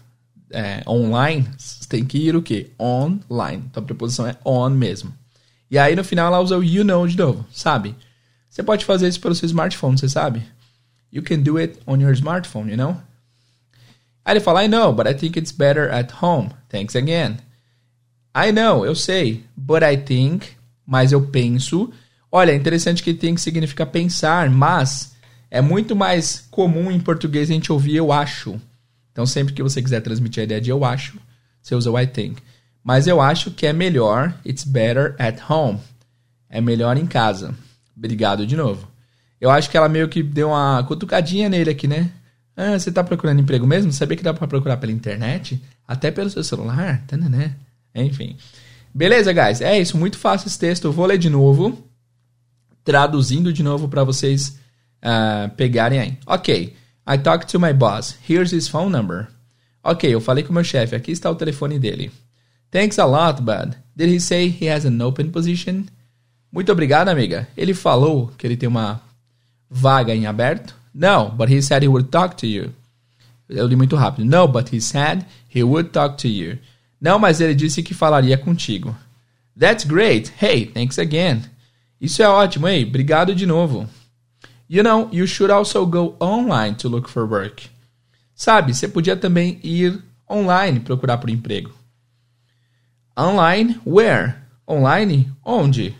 é, 0.51 0.83
online, 0.87 1.49
você 1.57 1.87
tem 1.89 2.05
que 2.05 2.19
ir 2.19 2.37
o 2.37 2.43
quê? 2.43 2.71
Online. 2.79 3.63
Então 3.71 3.83
a 3.83 3.87
preposição 3.87 4.27
é 4.27 4.37
on 4.45 4.71
mesmo. 4.71 5.13
E 5.71 5.79
aí 5.79 5.97
no 5.97 6.05
final 6.05 6.27
ela 6.29 6.41
usa 6.41 6.59
o 6.59 6.65
you 6.65 6.85
know 6.85 7.07
de 7.07 7.17
novo, 7.17 7.47
sabe? 7.53 7.95
Você 8.51 8.63
pode 8.63 8.85
fazer 8.85 9.09
isso 9.09 9.21
pelo 9.21 9.35
seu 9.35 9.47
smartphone, 9.47 9.99
você 9.99 10.09
sabe? 10.09 10.43
You 11.11 11.23
can 11.23 11.41
do 11.41 11.57
it 11.57 11.79
on 11.87 12.01
your 12.01 12.13
smartphone, 12.13 12.71
you 12.71 12.77
know? 12.77 12.97
Aí 14.25 14.35
ele 14.35 14.41
fala, 14.41 14.65
I 14.65 14.69
know, 14.69 14.93
but 14.93 15.07
I 15.07 15.15
think 15.15 15.39
it's 15.39 15.53
better 15.53 15.91
at 15.91 16.13
home. 16.23 16.51
Thanks 16.69 16.95
again. 16.95 17.39
I 18.35 18.51
know, 18.53 18.85
eu 18.85 18.95
sei. 18.95 19.45
But 19.57 19.83
I 19.83 19.97
think, 19.97 20.49
mas 20.87 21.13
eu 21.13 21.23
penso. 21.27 21.93
Olha, 22.31 22.53
é 22.53 22.55
interessante 22.55 23.03
que 23.03 23.13
think 23.13 23.41
significa 23.41 23.85
pensar, 23.85 24.49
mas 24.51 25.15
é 25.51 25.61
muito 25.61 25.95
mais 25.95 26.47
comum 26.51 26.91
em 26.91 26.99
português 26.99 27.51
a 27.51 27.53
gente 27.53 27.71
ouvir 27.71 27.97
eu 27.97 28.11
acho. 28.11 28.59
Então, 29.13 29.27
sempre 29.27 29.53
que 29.53 29.63
você 29.63 29.83
quiser 29.83 30.01
transmitir 30.01 30.41
a 30.41 30.45
ideia 30.45 30.61
de 30.61 30.71
eu 30.71 30.85
acho, 30.85 31.19
você 31.61 31.75
usa 31.75 31.91
o 31.91 31.99
I 31.99 32.07
think. 32.07 32.43
Mas 32.83 33.07
eu 33.07 33.21
acho 33.21 33.51
que 33.51 33.67
é 33.67 33.73
melhor, 33.73 34.35
it's 34.45 34.65
better 34.65 35.15
at 35.19 35.39
home. 35.49 35.79
É 36.49 36.61
melhor 36.61 36.97
em 36.97 37.07
casa. 37.07 37.55
Obrigado 37.97 38.47
de 38.47 38.57
novo. 38.57 38.89
Eu 39.41 39.51
acho 39.51 39.69
que 39.71 39.77
ela 39.77 39.89
meio 39.89 40.09
que 40.09 40.23
deu 40.23 40.49
uma 40.49 40.83
cutucadinha 40.85 41.49
nele 41.49 41.71
aqui, 41.71 41.87
né? 41.87 42.11
Ah, 42.57 42.79
você 42.79 42.91
tá 42.91 43.05
procurando 43.05 43.41
emprego 43.41 43.67
mesmo? 43.67 43.93
Sabia 43.93 44.17
que 44.17 44.23
dá 44.23 44.33
pra 44.33 44.49
procurar 44.49 44.77
pela 44.77 44.93
internet? 44.93 45.63
Até 45.87 46.11
pelo 46.11 46.31
seu 46.31 46.43
celular? 46.43 47.05
né? 47.11 47.55
Enfim. 47.95 48.37
Beleza, 48.95 49.33
guys? 49.33 49.61
É 49.61 49.79
isso, 49.79 49.97
muito 49.97 50.19
fácil 50.19 50.49
esse 50.49 50.59
texto. 50.59 50.85
Eu 50.85 50.93
vou 50.93 51.07
ler 51.07 51.19
de 51.19 51.31
novo, 51.31 51.79
traduzindo 52.85 53.53
de 53.53 53.63
novo 53.63 53.89
para 53.89 54.05
vocês 54.05 54.59
uh, 55.03 55.49
pegarem 55.57 55.99
aí. 55.99 56.19
Ok. 56.27 56.77
I 57.07 57.19
talked 57.19 57.51
to 57.51 57.59
my 57.59 57.73
boss. 57.73 58.17
Here's 58.29 58.53
his 58.53 58.69
phone 58.69 58.91
number. 58.91 59.29
Ok, 59.83 60.09
eu 60.09 60.21
falei 60.21 60.45
com 60.45 60.53
meu 60.53 60.63
chefe. 60.63 60.95
Aqui 60.95 61.11
está 61.11 61.31
o 61.31 61.35
telefone 61.35 61.79
dele. 61.79 62.13
Thanks 62.71 62.99
a 62.99 63.05
lot, 63.05 63.43
bud. 63.43 63.77
Did 63.97 64.09
he 64.09 64.21
say 64.21 64.49
he 64.49 64.71
has 64.71 64.85
an 64.87 65.05
open 65.05 65.31
position? 65.31 65.85
Muito 66.51 66.71
obrigado, 66.71 67.09
amiga. 67.09 67.49
Ele 67.57 67.75
falou 67.75 68.31
que 68.39 68.47
ele 68.47 68.57
tem 68.57 68.69
uma 68.69 69.01
vaga 69.69 70.15
em 70.15 70.27
aberto? 70.27 70.75
No, 70.95 71.31
but 71.31 71.51
he 71.51 71.61
said 71.63 71.83
he 71.83 71.89
would 71.89 72.09
talk 72.11 72.37
to 72.37 72.47
you. 72.47 72.73
Eu 73.49 73.67
li 73.67 73.75
muito 73.75 73.97
rápido. 73.97 74.25
No, 74.25 74.47
but 74.47 74.73
he 74.73 74.81
said 74.81 75.25
he 75.49 75.63
would 75.63 75.91
talk 75.91 76.17
to 76.19 76.29
you. 76.29 76.59
Não, 77.03 77.19
mas 77.19 77.41
ele 77.41 77.53
disse 77.53 77.83
que 77.83 77.95
falaria 77.95 78.39
contigo. 78.39 78.97
That's 79.59 79.85
great. 79.85 80.33
Hey, 80.41 80.67
thanks 80.67 81.01
again. 81.01 81.43
Isso 82.01 82.23
é 82.23 82.29
ótimo, 82.29 82.69
ei. 82.69 82.85
Obrigado 82.85 83.35
de 83.35 83.45
novo. 83.45 83.89
You 84.71 84.85
know, 84.85 85.09
you 85.13 85.27
should 85.27 85.53
also 85.53 85.85
go 85.85 86.15
online 86.21 86.77
to 86.77 86.89
look 86.89 87.11
for 87.11 87.29
work. 87.29 87.69
Sabe, 88.37 88.73
você 88.73 88.87
podia 88.87 89.17
também 89.17 89.59
ir 89.65 90.01
online 90.31 90.79
procurar 90.79 91.19
por 91.19 91.29
emprego. 91.29 91.73
Online? 93.19 93.81
Where? 93.85 94.37
Online? 94.65 95.33
Onde? 95.45 95.97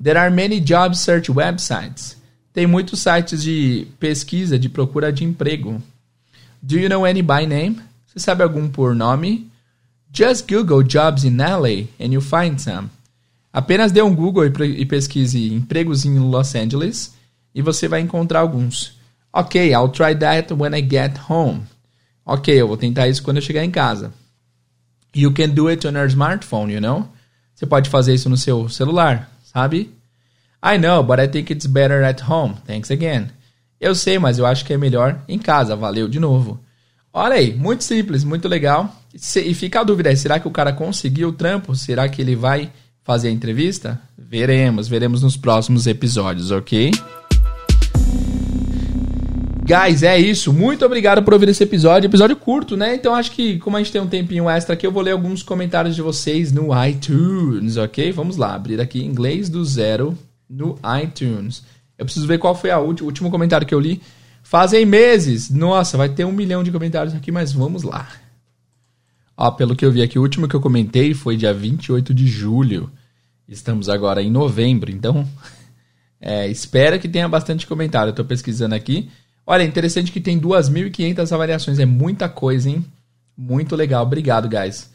There 0.00 0.16
are 0.16 0.30
many 0.30 0.60
job 0.60 0.96
search 0.96 1.28
websites. 1.28 2.16
Tem 2.52 2.68
muitos 2.68 3.00
sites 3.00 3.42
de 3.42 3.88
pesquisa 3.98 4.56
de 4.56 4.68
procura 4.68 5.12
de 5.12 5.24
emprego. 5.24 5.82
Do 6.62 6.78
you 6.78 6.88
know 6.88 7.04
any 7.04 7.20
by 7.20 7.46
name? 7.46 7.80
Você 8.06 8.20
sabe 8.20 8.44
algum 8.44 8.68
por 8.70 8.94
nome? 8.94 9.50
Just 10.12 10.48
Google 10.48 10.82
jobs 10.82 11.24
in 11.24 11.36
LA 11.36 11.88
and 12.00 12.12
you 12.12 12.20
find 12.20 12.60
some. 12.60 12.90
Apenas 13.52 13.92
dê 13.92 14.02
um 14.02 14.14
Google 14.14 14.46
e 14.46 14.86
pesquise 14.86 15.52
empregos 15.52 16.04
em 16.04 16.18
Los 16.18 16.54
Angeles 16.54 17.14
e 17.54 17.62
você 17.62 17.88
vai 17.88 18.00
encontrar 18.00 18.40
alguns. 18.40 18.96
Ok, 19.32 19.72
I'll 19.72 19.88
try 19.88 20.14
that 20.14 20.52
when 20.54 20.74
I 20.74 20.82
get 20.82 21.18
home. 21.28 21.62
Ok, 22.24 22.54
eu 22.54 22.68
vou 22.68 22.76
tentar 22.76 23.08
isso 23.08 23.22
quando 23.22 23.38
eu 23.38 23.42
chegar 23.42 23.64
em 23.64 23.70
casa. 23.70 24.12
You 25.14 25.32
can 25.32 25.50
do 25.50 25.68
it 25.68 25.86
on 25.86 25.92
your 25.92 26.06
smartphone, 26.06 26.72
you 26.72 26.80
know? 26.80 27.08
Você 27.54 27.66
pode 27.66 27.90
fazer 27.90 28.14
isso 28.14 28.28
no 28.28 28.36
seu 28.36 28.68
celular, 28.68 29.30
sabe? 29.42 29.92
I 30.62 30.78
know, 30.78 31.02
but 31.02 31.18
I 31.18 31.28
think 31.28 31.52
it's 31.52 31.66
better 31.66 32.04
at 32.04 32.22
home. 32.22 32.56
Thanks 32.66 32.90
again. 32.90 33.28
Eu 33.80 33.94
sei, 33.94 34.18
mas 34.18 34.38
eu 34.38 34.46
acho 34.46 34.64
que 34.64 34.72
é 34.72 34.76
melhor 34.76 35.22
em 35.28 35.38
casa. 35.38 35.74
Valeu 35.74 36.08
de 36.08 36.20
novo. 36.20 36.60
Olha 37.20 37.34
aí, 37.34 37.52
muito 37.52 37.82
simples, 37.82 38.22
muito 38.22 38.46
legal. 38.46 38.94
E 39.12 39.52
fica 39.52 39.80
a 39.80 39.82
dúvida 39.82 40.08
aí, 40.08 40.16
será 40.16 40.38
que 40.38 40.46
o 40.46 40.52
cara 40.52 40.72
conseguiu 40.72 41.30
o 41.30 41.32
trampo? 41.32 41.74
Será 41.74 42.08
que 42.08 42.22
ele 42.22 42.36
vai 42.36 42.70
fazer 43.02 43.26
a 43.26 43.32
entrevista? 43.32 44.00
Veremos, 44.16 44.86
veremos 44.86 45.20
nos 45.20 45.36
próximos 45.36 45.88
episódios, 45.88 46.52
ok? 46.52 46.92
Guys, 49.66 50.04
é 50.04 50.16
isso. 50.16 50.52
Muito 50.52 50.86
obrigado 50.86 51.20
por 51.24 51.32
ouvir 51.32 51.48
esse 51.48 51.64
episódio. 51.64 52.06
Episódio 52.06 52.36
curto, 52.36 52.76
né? 52.76 52.94
Então 52.94 53.12
acho 53.12 53.32
que, 53.32 53.58
como 53.58 53.76
a 53.76 53.80
gente 53.80 53.90
tem 53.90 54.00
um 54.00 54.06
tempinho 54.06 54.48
extra 54.48 54.74
aqui, 54.74 54.86
eu 54.86 54.92
vou 54.92 55.02
ler 55.02 55.10
alguns 55.10 55.42
comentários 55.42 55.96
de 55.96 56.02
vocês 56.02 56.52
no 56.52 56.68
iTunes, 56.86 57.76
ok? 57.76 58.12
Vamos 58.12 58.36
lá, 58.36 58.54
abrir 58.54 58.80
aqui 58.80 59.04
inglês 59.04 59.48
do 59.48 59.64
zero 59.64 60.16
no 60.48 60.78
iTunes. 61.02 61.64
Eu 61.98 62.04
preciso 62.04 62.28
ver 62.28 62.38
qual 62.38 62.54
foi 62.54 62.70
a 62.70 62.78
o 62.78 62.94
último 63.02 63.28
comentário 63.28 63.66
que 63.66 63.74
eu 63.74 63.80
li. 63.80 64.00
Fazem 64.48 64.86
meses. 64.86 65.50
Nossa, 65.50 65.98
vai 65.98 66.08
ter 66.08 66.24
um 66.24 66.32
milhão 66.32 66.64
de 66.64 66.72
comentários 66.72 67.14
aqui, 67.14 67.30
mas 67.30 67.52
vamos 67.52 67.82
lá. 67.82 68.08
Ó, 69.36 69.50
pelo 69.50 69.76
que 69.76 69.84
eu 69.84 69.92
vi 69.92 70.00
aqui, 70.00 70.18
o 70.18 70.22
último 70.22 70.48
que 70.48 70.56
eu 70.56 70.60
comentei 70.62 71.12
foi 71.12 71.36
dia 71.36 71.52
28 71.52 72.14
de 72.14 72.26
julho. 72.26 72.90
Estamos 73.46 73.90
agora 73.90 74.22
em 74.22 74.30
novembro, 74.30 74.90
então 74.90 75.28
é, 76.18 76.48
espero 76.48 76.98
que 76.98 77.06
tenha 77.06 77.28
bastante 77.28 77.66
comentário. 77.66 78.14
Eu 78.16 78.24
pesquisando 78.24 78.74
aqui. 78.74 79.10
Olha, 79.46 79.64
interessante 79.64 80.10
que 80.10 80.18
tem 80.18 80.40
2.500 80.40 81.30
avaliações. 81.30 81.78
É 81.78 81.84
muita 81.84 82.26
coisa, 82.26 82.70
hein? 82.70 82.82
Muito 83.36 83.76
legal. 83.76 84.02
Obrigado, 84.02 84.48
guys. 84.48 84.90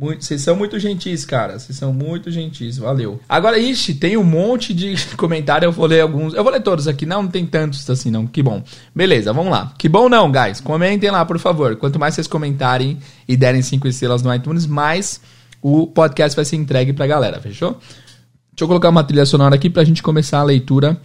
Muito, 0.00 0.24
vocês 0.24 0.40
são 0.42 0.54
muito 0.54 0.78
gentis, 0.78 1.24
cara. 1.24 1.58
Vocês 1.58 1.76
são 1.76 1.92
muito 1.92 2.30
gentis. 2.30 2.78
Valeu. 2.78 3.18
Agora, 3.28 3.58
ixi, 3.58 3.94
tem 3.94 4.16
um 4.16 4.22
monte 4.22 4.72
de 4.72 4.94
comentário. 5.18 5.66
Eu 5.66 5.72
vou 5.72 5.86
ler 5.86 6.02
alguns. 6.02 6.34
Eu 6.34 6.44
vou 6.44 6.52
ler 6.52 6.62
todos 6.62 6.86
aqui. 6.86 7.04
Não, 7.04 7.24
não 7.24 7.28
tem 7.28 7.44
tantos 7.44 7.90
assim, 7.90 8.08
não. 8.08 8.24
Que 8.24 8.40
bom. 8.40 8.62
Beleza, 8.94 9.32
vamos 9.32 9.50
lá. 9.50 9.72
Que 9.76 9.88
bom 9.88 10.08
não, 10.08 10.30
guys. 10.30 10.60
Comentem 10.60 11.10
lá, 11.10 11.24
por 11.24 11.36
favor. 11.40 11.74
Quanto 11.74 11.98
mais 11.98 12.14
vocês 12.14 12.28
comentarem 12.28 12.98
e 13.26 13.36
derem 13.36 13.60
cinco 13.60 13.88
estrelas 13.88 14.22
no 14.22 14.32
iTunes, 14.32 14.66
mais 14.66 15.20
o 15.60 15.88
podcast 15.88 16.36
vai 16.36 16.44
ser 16.44 16.54
entregue 16.54 16.92
pra 16.92 17.04
galera. 17.08 17.40
Fechou? 17.40 17.72
Deixa 17.72 18.62
eu 18.62 18.68
colocar 18.68 18.90
uma 18.90 19.02
trilha 19.02 19.26
sonora 19.26 19.56
aqui 19.56 19.68
pra 19.68 19.82
gente 19.82 20.00
começar 20.00 20.38
a 20.38 20.44
leitura 20.44 20.96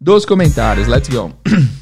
dos 0.00 0.24
comentários. 0.24 0.88
Let's 0.88 1.08
go. 1.08 1.32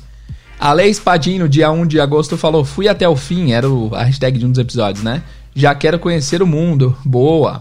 A 0.60 0.72
Lei 0.72 0.90
Espadinho, 0.90 1.48
dia 1.48 1.70
1 1.70 1.86
de 1.86 2.00
agosto, 2.00 2.36
falou: 2.36 2.64
Fui 2.64 2.88
até 2.88 3.08
o 3.08 3.14
fim, 3.14 3.52
era 3.52 3.68
a 3.92 4.02
hashtag 4.02 4.38
de 4.38 4.44
um 4.44 4.50
dos 4.50 4.58
episódios, 4.58 5.04
né? 5.04 5.22
Já 5.58 5.74
quero 5.74 5.98
conhecer 5.98 6.40
o 6.40 6.46
mundo. 6.46 6.96
Boa. 7.04 7.60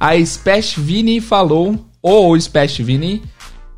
A 0.00 0.16
Spesh 0.24 0.76
Vini 0.78 1.20
falou: 1.20 1.78
Ou 2.00 2.34
oh, 2.34 2.82
Vini. 2.82 3.22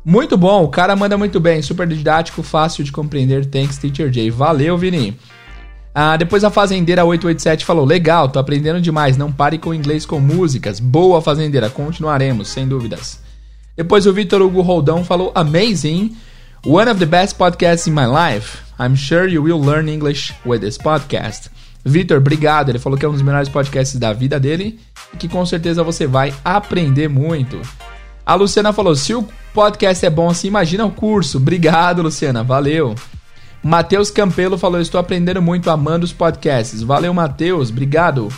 Muito 0.05 0.37
bom, 0.37 0.63
o 0.63 0.69
cara 0.69 0.95
manda 0.95 1.17
muito 1.17 1.41
bem, 1.41 1.61
super 1.61 1.85
didático, 1.85 2.41
fácil 2.41 2.85
de 2.85 2.91
compreender. 2.93 3.45
Thanks, 3.45 3.77
Teacher 3.77 4.09
J. 4.09 4.31
Valeu, 4.31 4.77
Vini. 4.77 5.19
Ah, 5.93 6.15
depois 6.15 6.45
a 6.45 6.49
Fazendeira 6.49 7.03
887 7.03 7.65
falou: 7.65 7.83
Legal, 7.83 8.29
tô 8.29 8.39
aprendendo 8.39 8.79
demais, 8.79 9.17
não 9.17 9.29
pare 9.29 9.57
com 9.57 9.73
inglês 9.73 10.05
com 10.05 10.21
músicas. 10.21 10.79
Boa, 10.79 11.21
Fazendeira, 11.21 11.69
continuaremos, 11.69 12.47
sem 12.47 12.65
dúvidas. 12.65 13.21
Depois 13.75 14.07
o 14.07 14.13
Vitor 14.13 14.41
Hugo 14.41 14.61
Roldão 14.61 15.03
falou: 15.03 15.33
Amazing. 15.35 16.15
One 16.65 16.89
of 16.89 16.97
the 16.97 17.05
best 17.05 17.37
podcasts 17.37 17.87
in 17.87 17.91
my 17.91 18.05
life. 18.05 18.59
I'm 18.79 18.95
sure 18.95 19.27
you 19.27 19.43
will 19.43 19.59
learn 19.59 19.89
English 19.89 20.33
with 20.45 20.61
this 20.61 20.77
podcast. 20.77 21.49
Vitor, 21.83 22.17
obrigado. 22.17 22.69
Ele 22.69 22.79
falou 22.79 22.97
que 22.97 23.05
é 23.05 23.09
um 23.09 23.13
dos 23.13 23.21
melhores 23.21 23.49
podcasts 23.49 23.99
da 23.99 24.13
vida 24.13 24.39
dele 24.39 24.79
e 25.13 25.17
que 25.17 25.27
com 25.27 25.45
certeza 25.45 25.83
você 25.83 26.05
vai 26.05 26.33
aprender 26.43 27.07
muito. 27.07 27.59
A 28.25 28.35
Luciana 28.35 28.73
falou: 28.73 28.95
se 28.95 29.13
o 29.13 29.27
podcast 29.53 30.05
é 30.05 30.09
bom 30.09 30.29
assim, 30.29 30.47
imagina 30.47 30.85
o 30.85 30.91
curso. 30.91 31.37
Obrigado, 31.37 32.01
Luciana. 32.01 32.43
Valeu. 32.43 32.95
Matheus 33.63 34.11
Campelo 34.11 34.57
falou: 34.57 34.79
estou 34.79 34.99
aprendendo 34.99 35.41
muito, 35.41 35.69
amando 35.69 36.05
os 36.05 36.13
podcasts. 36.13 36.81
Valeu, 36.81 37.13
Matheus. 37.13 37.69
Obrigado. 37.69 38.29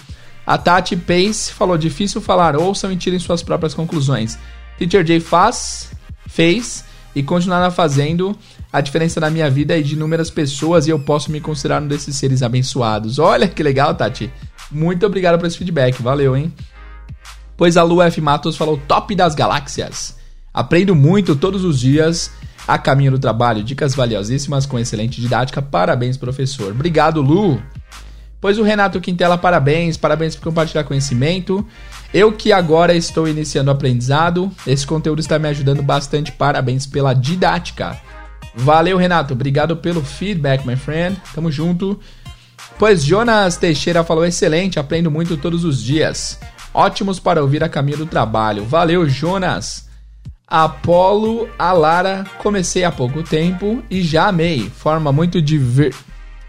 A 0.45 0.58
Tati 0.58 0.95
Pace 0.95 1.51
falou: 1.51 1.77
difícil 1.77 2.21
falar, 2.21 2.56
ouçam 2.56 2.91
e 2.91 2.95
tirem 2.95 3.19
suas 3.19 3.43
próprias 3.43 3.73
conclusões. 3.73 4.38
Teacher 4.77 5.04
J 5.04 5.19
faz, 5.19 5.91
fez 6.27 6.86
e 7.15 7.21
continuar 7.21 7.69
fazendo 7.71 8.38
a 8.71 8.79
diferença 8.79 9.19
na 9.19 9.29
minha 9.29 9.49
vida 9.49 9.77
e 9.77 9.84
de 9.84 9.95
inúmeras 9.95 10.29
pessoas 10.29 10.88
e 10.88 10.89
eu 10.89 10.99
posso 10.99 11.31
me 11.31 11.41
considerar 11.41 11.81
um 11.81 11.88
desses 11.88 12.15
seres 12.15 12.41
abençoados. 12.41 13.19
Olha 13.19 13.47
que 13.47 13.62
legal, 13.62 13.93
Tati. 13.93 14.31
Muito 14.71 15.05
obrigado 15.05 15.38
por 15.38 15.45
esse 15.45 15.57
feedback, 15.57 16.01
valeu, 16.01 16.36
hein? 16.36 16.53
Pois 17.57 17.75
a 17.75 17.84
Lu 17.84 18.01
F. 18.01 18.21
Matos 18.21 18.55
falou 18.55 18.77
top 18.88 19.13
das 19.13 19.36
galáxias. 19.36 20.17
Aprendo 20.53 20.95
muito 20.95 21.36
todos 21.36 21.63
os 21.63 21.79
dias 21.79 22.31
a 22.67 22.77
caminho 22.77 23.12
do 23.12 23.19
trabalho, 23.19 23.63
dicas 23.63 23.93
valiosíssimas 23.93 24.65
com 24.65 24.79
excelente 24.79 25.19
didática. 25.19 25.62
Parabéns, 25.62 26.17
professor. 26.17 26.71
Obrigado, 26.71 27.21
Lu. 27.21 27.62
Pois 28.39 28.57
o 28.57 28.63
Renato 28.63 28.99
Quintela, 28.99 29.38
parabéns, 29.38 29.97
parabéns 29.97 30.36
por 30.36 30.45
compartilhar 30.45 30.84
conhecimento. 30.84 31.65
Eu 32.13 32.31
que 32.31 32.51
agora 32.51 32.93
estou 32.93 33.27
iniciando 33.27 33.69
o 33.69 33.73
aprendizado, 33.73 34.51
esse 34.65 34.86
conteúdo 34.86 35.19
está 35.19 35.38
me 35.38 35.47
ajudando 35.47 35.84
bastante. 35.84 36.31
Parabéns 36.31 36.88
pela 36.88 37.13
didática. 37.13 37.99
Valeu, 38.54 38.98
Renato. 38.98 39.34
Obrigado 39.34 39.78
pelo 39.78 40.04
feedback, 40.04 40.66
my 40.66 40.76
friend. 40.76 41.18
Tamo 41.34 41.52
junto. 41.52 42.00
Pois 42.78 43.04
Jonas 43.04 43.58
Teixeira 43.58 44.04
falou: 44.04 44.26
excelente, 44.26 44.80
aprendo 44.80 45.10
muito 45.10 45.38
todos 45.38 45.64
os 45.64 45.82
dias. 45.82 46.40
Ótimos 46.74 47.20
para 47.20 47.42
ouvir 47.42 47.64
a 47.64 47.70
caminho 47.70 47.98
do 47.98 48.06
trabalho. 48.06 48.66
Valeu, 48.66 49.08
Jonas. 49.08 49.90
Apolo 50.48 51.48
Alara, 51.58 52.26
comecei 52.40 52.84
há 52.84 52.92
pouco 52.92 53.24
tempo 53.24 53.82
e 53.90 54.02
já 54.02 54.28
amei. 54.28 54.70
Forma 54.70 55.12
muito 55.12 55.42
diver... 55.42 55.94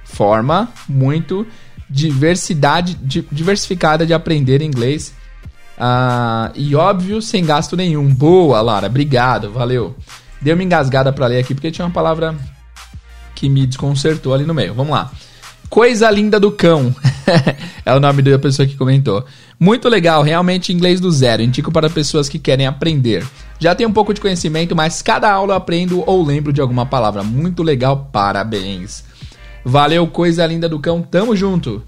Forma 0.05 0.69
muito 0.89 1.47
diversidade, 1.89 2.99
diversificada 3.31 4.05
de 4.05 4.13
aprender 4.13 4.61
inglês. 4.61 5.15
Ah, 5.79 6.51
e 6.55 6.75
óbvio, 6.75 7.23
sem 7.23 7.45
gasto 7.45 7.77
nenhum. 7.77 8.13
Boa, 8.13 8.61
Lara, 8.61 8.89
obrigado, 8.89 9.51
valeu. 9.51 9.97
Deu 10.43 10.55
uma 10.55 10.63
engasgada 10.63 11.13
pra 11.13 11.27
ler 11.27 11.39
aqui 11.39 11.55
porque 11.55 11.71
tinha 11.71 11.87
uma 11.87 11.93
palavra 11.93 12.37
que 13.35 13.49
me 13.49 13.67
desconcertou 13.67 14.35
ali 14.35 14.45
no 14.45 14.53
meio. 14.53 14.75
Vamos 14.75 14.93
lá. 14.93 15.11
Coisa 15.71 16.11
linda 16.11 16.39
do 16.39 16.53
cão. 16.53 16.95
é 17.87 17.95
o 17.95 18.01
nome 18.01 18.21
da 18.23 18.39
pessoa 18.39 18.67
que 18.67 18.77
comentou. 18.77 19.25
Muito 19.59 19.89
legal, 19.89 20.23
realmente 20.23 20.73
inglês 20.73 21.01
do 21.01 21.11
zero. 21.11 21.43
Indico 21.43 21.73
para 21.73 21.89
pessoas 21.89 22.29
que 22.29 22.39
querem 22.39 22.67
aprender. 22.67 23.25
Já 23.59 23.75
tenho 23.75 23.89
um 23.89 23.93
pouco 23.93 24.13
de 24.13 24.21
conhecimento, 24.21 24.77
mas 24.77 25.01
cada 25.01 25.33
aula 25.33 25.55
eu 25.55 25.57
aprendo 25.57 26.03
ou 26.07 26.25
lembro 26.25 26.53
de 26.53 26.61
alguma 26.61 26.85
palavra. 26.85 27.23
Muito 27.23 27.63
legal, 27.63 28.11
parabéns. 28.13 29.05
Valeu, 29.65 30.07
coisa 30.09 30.45
linda 30.47 30.69
do 30.69 30.81
cão, 30.81 31.01
tamo 31.01 31.35
junto. 31.37 31.83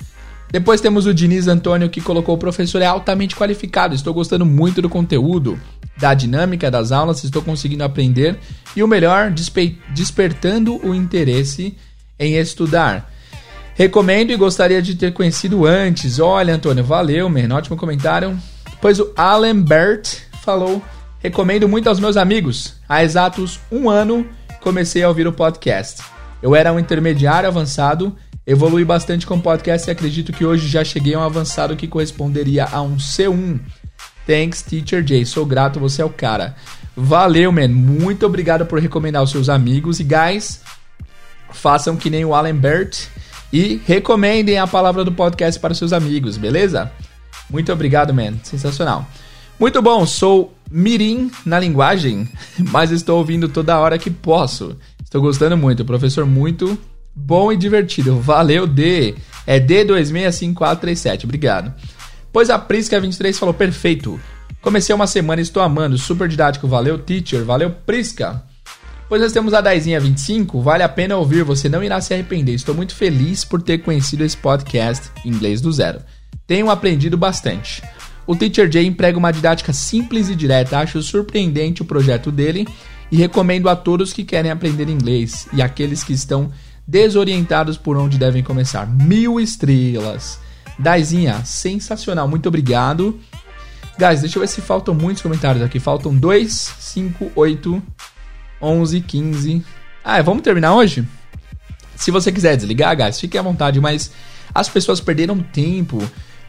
Depois 0.50 0.80
temos 0.80 1.04
o 1.04 1.12
Diniz 1.12 1.48
Antônio 1.48 1.90
que 1.90 2.00
colocou: 2.00 2.36
o 2.36 2.38
professor 2.38 2.80
é 2.80 2.86
altamente 2.86 3.34
qualificado, 3.34 3.92
estou 3.92 4.14
gostando 4.14 4.46
muito 4.46 4.80
do 4.80 4.88
conteúdo, 4.88 5.58
da 5.96 6.14
dinâmica 6.14 6.70
das 6.70 6.92
aulas, 6.92 7.22
estou 7.22 7.42
conseguindo 7.42 7.84
aprender 7.84 8.38
e 8.74 8.82
o 8.82 8.88
melhor, 8.88 9.32
despertando 9.90 10.76
o 10.86 10.94
interesse 10.94 11.76
em 12.18 12.36
estudar. 12.36 13.12
Recomendo 13.74 14.30
e 14.30 14.36
gostaria 14.36 14.80
de 14.80 14.94
ter 14.94 15.12
conhecido 15.12 15.66
antes. 15.66 16.18
Olha, 16.18 16.54
Antônio, 16.54 16.84
valeu, 16.84 17.28
man. 17.28 17.54
Ótimo 17.54 17.76
comentário. 17.76 18.38
Pois 18.80 19.00
o 19.00 19.12
Alan 19.16 19.60
Bert 19.60 20.18
falou: 20.44 20.82
Recomendo 21.18 21.68
muito 21.68 21.88
aos 21.88 21.98
meus 21.98 22.16
amigos. 22.16 22.74
Há 22.88 23.02
exatos 23.02 23.58
um 23.72 23.90
ano 23.90 24.26
comecei 24.64 25.02
a 25.02 25.08
ouvir 25.08 25.26
o 25.26 25.32
podcast. 25.32 26.02
Eu 26.42 26.56
era 26.56 26.72
um 26.72 26.78
intermediário 26.78 27.46
avançado, 27.46 28.16
evolui 28.46 28.82
bastante 28.82 29.26
com 29.26 29.36
o 29.36 29.40
podcast 29.40 29.86
e 29.86 29.92
acredito 29.92 30.32
que 30.32 30.44
hoje 30.44 30.66
já 30.68 30.82
cheguei 30.82 31.14
a 31.14 31.18
um 31.18 31.22
avançado 31.22 31.76
que 31.76 31.86
corresponderia 31.86 32.64
a 32.64 32.80
um 32.80 32.96
C1. 32.96 33.60
Thanks, 34.26 34.62
Teacher 34.62 35.06
Jay. 35.06 35.24
Sou 35.24 35.44
grato, 35.44 35.78
você 35.80 36.02
é 36.02 36.04
o 36.04 36.10
cara. 36.10 36.56
Valeu, 36.96 37.50
man. 37.50 37.68
Muito 37.68 38.24
obrigado 38.24 38.66
por 38.66 38.78
recomendar 38.78 39.20
aos 39.20 39.30
seus 39.30 39.48
amigos. 39.48 40.00
E, 40.00 40.04
guys, 40.04 40.60
façam 41.50 41.96
que 41.96 42.10
nem 42.10 42.24
o 42.24 42.34
Alan 42.34 42.56
Bert 42.56 43.06
e 43.52 43.80
recomendem 43.86 44.58
a 44.58 44.66
palavra 44.66 45.04
do 45.04 45.12
podcast 45.12 45.60
para 45.60 45.74
seus 45.74 45.92
amigos, 45.92 46.36
beleza? 46.36 46.90
Muito 47.48 47.72
obrigado, 47.72 48.12
man. 48.12 48.34
Sensacional. 48.42 49.06
Muito 49.58 49.80
bom, 49.80 50.04
sou 50.04 50.52
mirim 50.70 51.30
na 51.46 51.60
linguagem, 51.60 52.28
mas 52.70 52.90
estou 52.90 53.18
ouvindo 53.18 53.48
toda 53.48 53.78
hora 53.78 53.98
que 53.98 54.10
posso. 54.10 54.76
Estou 55.02 55.22
gostando 55.22 55.56
muito, 55.56 55.84
professor 55.84 56.26
muito 56.26 56.76
bom 57.14 57.52
e 57.52 57.56
divertido. 57.56 58.18
Valeu, 58.18 58.66
D. 58.66 59.14
É 59.46 59.60
D265437, 59.60 61.24
obrigado. 61.24 61.72
Pois 62.34 62.50
a 62.50 62.58
Prisca23 62.58 63.32
falou, 63.38 63.54
perfeito. 63.54 64.20
Comecei 64.60 64.92
uma 64.92 65.06
semana 65.06 65.40
e 65.40 65.44
estou 65.44 65.62
amando, 65.62 65.96
super 65.96 66.26
didático. 66.26 66.66
Valeu, 66.66 66.98
teacher. 66.98 67.44
Valeu, 67.44 67.70
Prisca. 67.70 68.42
Pois 69.08 69.22
nós 69.22 69.30
temos 69.30 69.54
a 69.54 69.60
Daizinha 69.60 70.00
25, 70.00 70.60
vale 70.60 70.82
a 70.82 70.88
pena 70.88 71.16
ouvir, 71.16 71.44
você 71.44 71.68
não 71.68 71.80
irá 71.80 72.00
se 72.00 72.12
arrepender. 72.12 72.52
Estou 72.52 72.74
muito 72.74 72.92
feliz 72.92 73.44
por 73.44 73.62
ter 73.62 73.78
conhecido 73.78 74.24
esse 74.24 74.36
podcast 74.36 75.12
inglês 75.24 75.60
do 75.60 75.72
zero. 75.72 76.00
Tenho 76.44 76.70
aprendido 76.70 77.16
bastante. 77.16 77.84
O 78.26 78.34
Teacher 78.34 78.68
Jay 78.68 78.84
emprega 78.84 79.16
uma 79.16 79.30
didática 79.30 79.72
simples 79.72 80.28
e 80.28 80.34
direta, 80.34 80.78
acho 80.78 81.00
surpreendente 81.02 81.82
o 81.82 81.84
projeto 81.84 82.32
dele 82.32 82.66
e 83.12 83.16
recomendo 83.16 83.68
a 83.68 83.76
todos 83.76 84.12
que 84.12 84.24
querem 84.24 84.50
aprender 84.50 84.88
inglês 84.88 85.46
e 85.52 85.62
aqueles 85.62 86.02
que 86.02 86.12
estão 86.12 86.50
desorientados 86.84 87.76
por 87.76 87.96
onde 87.96 88.18
devem 88.18 88.42
começar. 88.42 88.88
Mil 88.88 89.38
estrelas. 89.38 90.42
Daizinha, 90.78 91.44
sensacional, 91.44 92.26
muito 92.28 92.48
obrigado. 92.48 93.18
Guys, 93.98 94.20
deixa 94.20 94.38
eu 94.38 94.40
ver 94.40 94.48
se 94.48 94.60
faltam 94.60 94.92
muitos 94.94 95.22
comentários 95.22 95.62
aqui. 95.62 95.78
Faltam 95.78 96.14
2, 96.14 96.52
5, 96.52 97.32
8, 97.34 97.82
11, 98.60 99.00
15. 99.00 99.64
Ah, 100.04 100.20
vamos 100.20 100.42
terminar 100.42 100.74
hoje? 100.74 101.06
Se 101.94 102.10
você 102.10 102.32
quiser 102.32 102.56
desligar, 102.56 102.96
guys, 102.96 103.20
fique 103.20 103.38
à 103.38 103.42
vontade, 103.42 103.80
mas 103.80 104.10
as 104.52 104.68
pessoas 104.68 105.00
perderam 105.00 105.38
tempo 105.38 106.02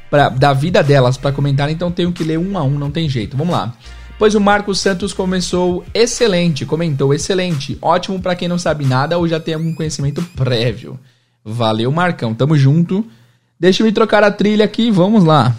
pra, 0.10 0.30
da 0.30 0.54
vida 0.54 0.82
delas 0.82 1.18
para 1.18 1.32
comentar, 1.32 1.70
então 1.70 1.92
tenho 1.92 2.12
que 2.12 2.24
ler 2.24 2.40
um 2.40 2.58
a 2.58 2.64
um, 2.64 2.80
não 2.80 2.90
tem 2.90 3.08
jeito. 3.08 3.38
Vamos 3.38 3.54
lá. 3.54 3.74
Pois 4.18 4.34
o 4.34 4.40
Marcos 4.40 4.80
Santos 4.80 5.14
começou 5.14 5.86
excelente, 5.94 6.66
comentou 6.66 7.14
excelente, 7.14 7.78
ótimo 7.82 8.20
para 8.22 8.36
quem 8.36 8.48
não 8.48 8.58
sabe 8.58 8.86
nada 8.86 9.18
ou 9.18 9.28
já 9.28 9.40
tem 9.40 9.54
algum 9.54 9.74
conhecimento 9.74 10.24
prévio. 10.36 10.98
Valeu, 11.44 11.92
Marcão, 11.92 12.34
tamo 12.34 12.58
junto. 12.58 13.06
Deixa 13.60 13.82
eu 13.82 13.86
me 13.86 13.92
trocar 13.92 14.24
a 14.24 14.32
trilha 14.32 14.66
aqui, 14.66 14.92
vamos 14.92 15.24
lá. 15.24 15.56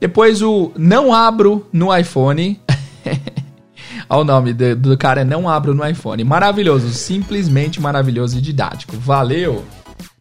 Depois 0.00 0.42
o 0.42 0.72
não 0.76 1.12
abro 1.12 1.66
no 1.72 1.96
iPhone. 1.96 2.60
Olha 4.08 4.20
o 4.20 4.24
nome 4.24 4.52
do, 4.52 4.76
do 4.76 4.98
cara, 4.98 5.22
é 5.22 5.24
Não 5.24 5.48
Abro 5.48 5.74
no 5.74 5.88
iPhone. 5.88 6.22
Maravilhoso, 6.22 6.90
simplesmente 6.90 7.80
maravilhoso 7.80 8.36
e 8.36 8.42
didático. 8.42 8.96
Valeu! 8.96 9.64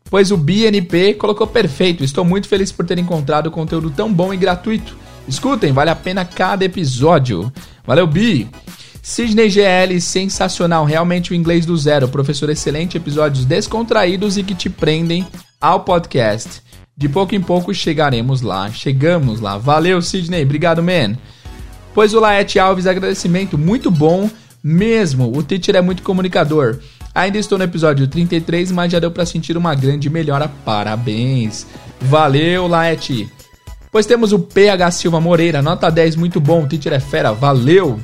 Pois 0.09 0.31
o 0.31 0.37
BNP 0.37 1.15
colocou 1.15 1.47
perfeito. 1.47 2.03
Estou 2.03 2.23
muito 2.23 2.47
feliz 2.47 2.71
por 2.71 2.85
ter 2.85 2.97
encontrado 2.99 3.51
conteúdo 3.51 3.89
tão 3.89 4.13
bom 4.13 4.33
e 4.33 4.37
gratuito. 4.37 4.95
Escutem, 5.27 5.71
vale 5.71 5.89
a 5.89 5.95
pena 5.95 6.23
cada 6.23 6.63
episódio. 6.63 7.51
Valeu, 7.85 8.07
Bi! 8.07 8.49
Sidney 9.01 9.49
GL, 9.49 9.99
sensacional, 9.99 10.85
realmente 10.85 11.31
o 11.31 11.35
inglês 11.35 11.65
do 11.65 11.75
zero. 11.75 12.07
Professor 12.07 12.49
excelente, 12.49 12.97
episódios 12.97 13.45
descontraídos 13.45 14.37
e 14.37 14.43
que 14.43 14.53
te 14.53 14.69
prendem 14.69 15.25
ao 15.59 15.81
podcast. 15.81 16.61
De 16.95 17.09
pouco 17.09 17.33
em 17.33 17.41
pouco 17.41 17.73
chegaremos 17.73 18.41
lá. 18.41 18.69
Chegamos 18.71 19.39
lá. 19.39 19.57
Valeu, 19.57 20.01
Sidney. 20.01 20.43
Obrigado, 20.43 20.83
man. 20.83 21.17
Pois 21.93 22.13
o 22.13 22.19
Laete 22.19 22.59
Alves, 22.59 22.85
agradecimento 22.85 23.57
muito 23.57 23.89
bom 23.89 24.29
mesmo. 24.63 25.35
O 25.35 25.41
teacher 25.41 25.75
é 25.75 25.81
muito 25.81 26.03
comunicador. 26.03 26.79
Ainda 27.13 27.37
estou 27.37 27.57
no 27.57 27.63
episódio 27.63 28.07
33, 28.07 28.71
mas 28.71 28.91
já 28.91 28.99
deu 28.99 29.11
para 29.11 29.25
sentir 29.25 29.57
uma 29.57 29.75
grande 29.75 30.09
melhora. 30.09 30.49
Parabéns. 30.63 31.65
Valeu, 31.99 32.67
Laete. 32.67 33.29
Pois 33.91 34.05
temos 34.05 34.31
o 34.31 34.39
PH 34.39 34.91
Silva 34.91 35.19
Moreira, 35.19 35.61
nota 35.61 35.89
10, 35.89 36.15
muito 36.15 36.39
bom. 36.39 36.63
O 36.63 36.67
teacher 36.67 36.93
é 36.93 36.99
fera, 36.99 37.33
valeu. 37.33 37.99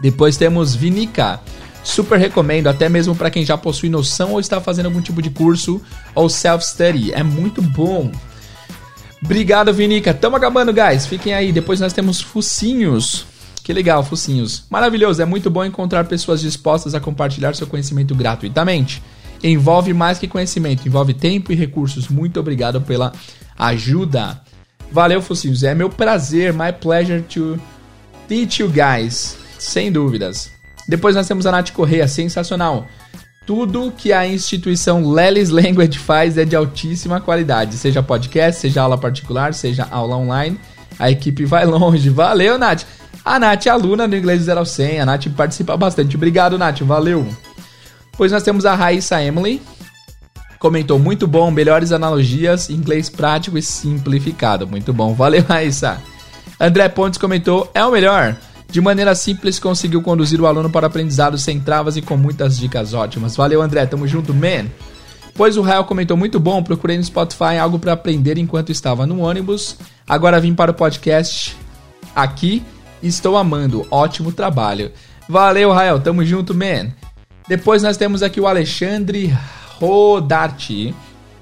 Depois 0.00 0.36
temos 0.36 0.74
Vinica. 0.74 1.40
Super 1.82 2.18
recomendo, 2.18 2.66
até 2.66 2.88
mesmo 2.88 3.14
para 3.14 3.30
quem 3.30 3.44
já 3.44 3.58
possui 3.58 3.90
noção 3.90 4.32
ou 4.32 4.40
está 4.40 4.60
fazendo 4.60 4.86
algum 4.86 5.02
tipo 5.02 5.20
de 5.20 5.28
curso 5.28 5.82
ou 6.14 6.30
self-study. 6.30 7.12
É 7.12 7.22
muito 7.22 7.60
bom. 7.60 8.10
Obrigado, 9.22 9.72
Vinica. 9.72 10.12
Tamo 10.12 10.36
acabando, 10.36 10.72
guys. 10.72 11.06
Fiquem 11.06 11.32
aí. 11.32 11.52
Depois 11.52 11.80
nós 11.80 11.92
temos 11.92 12.20
Focinhos. 12.20 13.26
Que 13.62 13.72
legal, 13.72 14.02
Focinhos. 14.02 14.64
Maravilhoso. 14.68 15.22
É 15.22 15.24
muito 15.24 15.50
bom 15.50 15.64
encontrar 15.64 16.04
pessoas 16.04 16.40
dispostas 16.40 16.94
a 16.94 17.00
compartilhar 17.00 17.54
seu 17.54 17.66
conhecimento 17.66 18.14
gratuitamente. 18.14 19.02
Envolve 19.42 19.92
mais 19.92 20.18
que 20.18 20.26
conhecimento, 20.26 20.86
envolve 20.86 21.12
tempo 21.12 21.52
e 21.52 21.54
recursos. 21.54 22.08
Muito 22.08 22.40
obrigado 22.40 22.80
pela 22.80 23.12
ajuda. 23.58 24.40
Valeu, 24.90 25.20
Focinhos. 25.20 25.62
É 25.62 25.74
meu 25.74 25.90
prazer, 25.90 26.52
my 26.52 26.72
pleasure 26.72 27.22
to 27.22 27.58
teach 28.28 28.62
you 28.62 28.70
guys. 28.70 29.43
Sem 29.64 29.90
dúvidas. 29.90 30.50
Depois 30.86 31.16
nós 31.16 31.26
temos 31.26 31.46
a 31.46 31.50
Nath 31.50 31.70
Correia, 31.70 32.06
sensacional. 32.06 32.86
Tudo 33.46 33.92
que 33.96 34.12
a 34.12 34.26
instituição 34.26 35.10
Lelis 35.10 35.48
Language 35.48 35.98
faz 35.98 36.36
é 36.36 36.44
de 36.44 36.54
altíssima 36.54 37.20
qualidade, 37.20 37.76
seja 37.76 38.02
podcast, 38.02 38.60
seja 38.60 38.82
aula 38.82 38.98
particular, 38.98 39.54
seja 39.54 39.88
aula 39.90 40.16
online. 40.16 40.60
A 40.98 41.10
equipe 41.10 41.46
vai 41.46 41.64
longe. 41.66 42.10
Valeu, 42.10 42.58
Nath! 42.58 42.84
A 43.24 43.38
Nath 43.38 43.66
é 43.66 43.70
aluna 43.70 44.06
do 44.06 44.14
Inglês 44.14 44.42
0 44.42 44.60
ao 44.60 44.66
100, 44.66 45.00
a 45.00 45.06
Nath 45.06 45.28
participa 45.34 45.76
bastante. 45.78 46.14
Obrigado, 46.14 46.58
Nath, 46.58 46.80
valeu! 46.80 47.26
Pois 48.16 48.30
nós 48.30 48.42
temos 48.42 48.66
a 48.66 48.74
Raíssa 48.74 49.22
Emily, 49.22 49.62
comentou 50.58 50.98
muito 50.98 51.26
bom, 51.26 51.50
melhores 51.50 51.90
analogias, 51.90 52.68
inglês 52.68 53.08
prático 53.08 53.56
e 53.56 53.62
simplificado. 53.62 54.66
Muito 54.66 54.92
bom, 54.92 55.14
valeu, 55.14 55.42
Raíssa! 55.42 56.00
André 56.60 56.88
Pontes 56.90 57.18
comentou, 57.18 57.70
é 57.74 57.84
o 57.84 57.90
melhor. 57.90 58.36
De 58.74 58.80
maneira 58.80 59.14
simples, 59.14 59.60
conseguiu 59.60 60.02
conduzir 60.02 60.40
o 60.40 60.48
aluno 60.48 60.68
para 60.68 60.82
o 60.82 60.86
aprendizado 60.88 61.38
sem 61.38 61.60
travas 61.60 61.96
e 61.96 62.02
com 62.02 62.16
muitas 62.16 62.58
dicas 62.58 62.92
ótimas. 62.92 63.36
Valeu, 63.36 63.62
André. 63.62 63.86
Tamo 63.86 64.04
junto, 64.04 64.34
man. 64.34 64.66
Pois 65.32 65.56
o 65.56 65.62
Rael 65.62 65.84
comentou 65.84 66.16
muito 66.16 66.40
bom, 66.40 66.60
procurei 66.60 66.96
no 66.96 67.04
Spotify 67.04 67.56
algo 67.60 67.78
para 67.78 67.92
aprender 67.92 68.36
enquanto 68.36 68.72
estava 68.72 69.06
no 69.06 69.20
ônibus. 69.20 69.76
Agora 70.04 70.40
vim 70.40 70.56
para 70.56 70.72
o 70.72 70.74
podcast 70.74 71.56
aqui. 72.16 72.64
Estou 73.00 73.36
amando. 73.36 73.86
Ótimo 73.92 74.32
trabalho. 74.32 74.90
Valeu, 75.28 75.70
Rael. 75.70 76.00
Tamo 76.00 76.24
junto, 76.24 76.52
man. 76.52 76.90
Depois 77.46 77.80
nós 77.80 77.96
temos 77.96 78.24
aqui 78.24 78.40
o 78.40 78.46
Alexandre 78.48 79.32
Rodarti, 79.78 80.92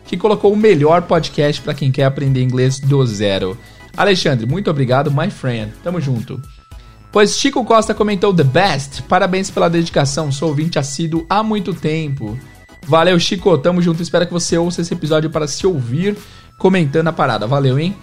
que 0.04 0.18
colocou 0.18 0.52
o 0.52 0.56
melhor 0.56 1.00
podcast 1.00 1.62
para 1.62 1.72
quem 1.72 1.90
quer 1.90 2.04
aprender 2.04 2.42
inglês 2.42 2.78
do 2.78 3.06
zero. 3.06 3.56
Alexandre, 3.96 4.44
muito 4.44 4.70
obrigado, 4.70 5.10
my 5.10 5.30
friend. 5.30 5.72
Tamo 5.82 5.98
junto. 5.98 6.38
Pois 7.12 7.36
Chico 7.36 7.62
Costa 7.62 7.94
comentou 7.94 8.32
The 8.32 8.42
Best. 8.42 9.02
Parabéns 9.02 9.50
pela 9.50 9.68
dedicação, 9.68 10.32
sou 10.32 10.48
ouvinte 10.48 10.78
assíduo 10.78 11.26
há 11.28 11.42
muito 11.42 11.74
tempo. 11.74 12.38
Valeu, 12.86 13.20
Chico, 13.20 13.56
tamo 13.58 13.82
junto. 13.82 14.02
Espero 14.02 14.26
que 14.26 14.32
você 14.32 14.56
ouça 14.56 14.80
esse 14.80 14.94
episódio 14.94 15.28
para 15.28 15.46
se 15.46 15.66
ouvir 15.66 16.16
comentando 16.56 17.08
a 17.08 17.12
parada. 17.12 17.46
Valeu, 17.46 17.78
hein? 17.78 17.94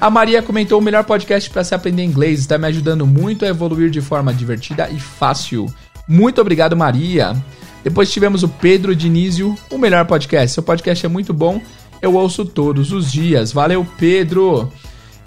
A 0.00 0.10
Maria 0.10 0.42
comentou 0.42 0.80
o 0.80 0.82
melhor 0.82 1.04
podcast 1.04 1.48
para 1.50 1.62
se 1.62 1.74
aprender 1.74 2.02
inglês, 2.02 2.40
está 2.40 2.58
me 2.58 2.66
ajudando 2.66 3.06
muito 3.06 3.44
a 3.44 3.48
evoluir 3.48 3.90
de 3.90 4.00
forma 4.00 4.34
divertida 4.34 4.88
e 4.90 4.98
fácil. 4.98 5.66
Muito 6.08 6.40
obrigado, 6.40 6.76
Maria. 6.76 7.36
Depois 7.84 8.10
tivemos 8.10 8.42
o 8.42 8.48
Pedro 8.48 8.94
Dinizio, 8.94 9.56
o 9.70 9.78
melhor 9.78 10.04
podcast. 10.04 10.54
Seu 10.54 10.62
podcast 10.62 11.06
é 11.06 11.08
muito 11.08 11.32
bom, 11.32 11.60
eu 12.02 12.14
ouço 12.14 12.44
todos 12.44 12.92
os 12.92 13.10
dias. 13.10 13.52
Valeu, 13.52 13.86
Pedro. 13.98 14.72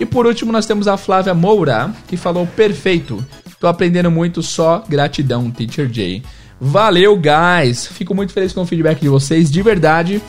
E 0.02 0.06
por 0.06 0.26
último, 0.26 0.52
nós 0.52 0.66
temos 0.66 0.88
a 0.88 0.98
Flávia 0.98 1.32
Moura, 1.36 1.94
que 2.08 2.18
falou 2.18 2.48
perfeito. 2.48 3.24
Tô 3.60 3.68
aprendendo 3.68 4.10
muito, 4.10 4.42
só 4.42 4.84
gratidão, 4.90 5.52
Teacher 5.52 5.88
Jay. 5.94 6.24
Valeu, 6.60 7.16
guys! 7.16 7.86
Fico 7.86 8.16
muito 8.16 8.34
feliz 8.34 8.52
com 8.52 8.64
o 8.64 8.66
feedback 8.66 9.00
de 9.00 9.08
vocês, 9.08 9.52
de 9.52 9.62
verdade. 9.62 10.20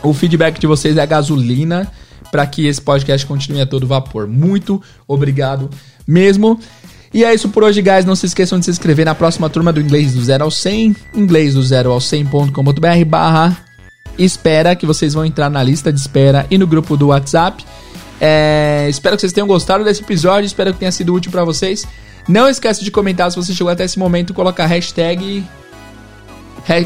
O 0.00 0.14
feedback 0.14 0.60
de 0.60 0.68
vocês 0.68 0.96
é 0.96 1.02
a 1.02 1.06
gasolina 1.06 1.90
para 2.30 2.46
que 2.46 2.68
esse 2.68 2.80
podcast 2.80 3.26
continue 3.26 3.62
a 3.62 3.66
todo 3.66 3.84
vapor. 3.84 4.28
Muito 4.28 4.80
obrigado 5.08 5.68
mesmo. 6.06 6.56
E 7.12 7.24
é 7.24 7.34
isso 7.34 7.48
por 7.48 7.64
hoje, 7.64 7.82
guys. 7.82 8.04
Não 8.04 8.14
se 8.14 8.26
esqueçam 8.26 8.60
de 8.60 8.66
se 8.66 8.70
inscrever 8.70 9.04
na 9.04 9.14
próxima 9.16 9.50
turma 9.50 9.72
do 9.72 9.80
Inglês 9.80 10.14
do 10.14 10.22
Zero 10.22 10.44
ao 10.44 10.52
100, 10.52 10.94
inglês 11.16 11.54
do 11.54 11.62
Zero 11.64 11.90
ao 11.90 11.98
100.com.br 11.98 13.04
barra 13.08 13.58
espera, 14.16 14.76
que 14.76 14.86
vocês 14.86 15.14
vão 15.14 15.24
entrar 15.24 15.50
na 15.50 15.64
lista 15.64 15.92
de 15.92 15.98
espera 15.98 16.46
e 16.48 16.56
no 16.56 16.66
grupo 16.68 16.96
do 16.96 17.08
WhatsApp. 17.08 17.64
É, 18.26 18.86
espero 18.88 19.16
que 19.16 19.20
vocês 19.20 19.34
tenham 19.34 19.46
gostado 19.46 19.84
desse 19.84 20.02
episódio, 20.02 20.46
espero 20.46 20.72
que 20.72 20.78
tenha 20.78 20.90
sido 20.90 21.12
útil 21.12 21.30
para 21.30 21.44
vocês. 21.44 21.86
Não 22.26 22.48
esqueça 22.48 22.82
de 22.82 22.90
comentar 22.90 23.30
se 23.30 23.36
você 23.36 23.52
chegou 23.52 23.70
até 23.70 23.84
esse 23.84 23.98
momento, 23.98 24.32
colocar 24.32 24.64
hashtag. 24.64 25.44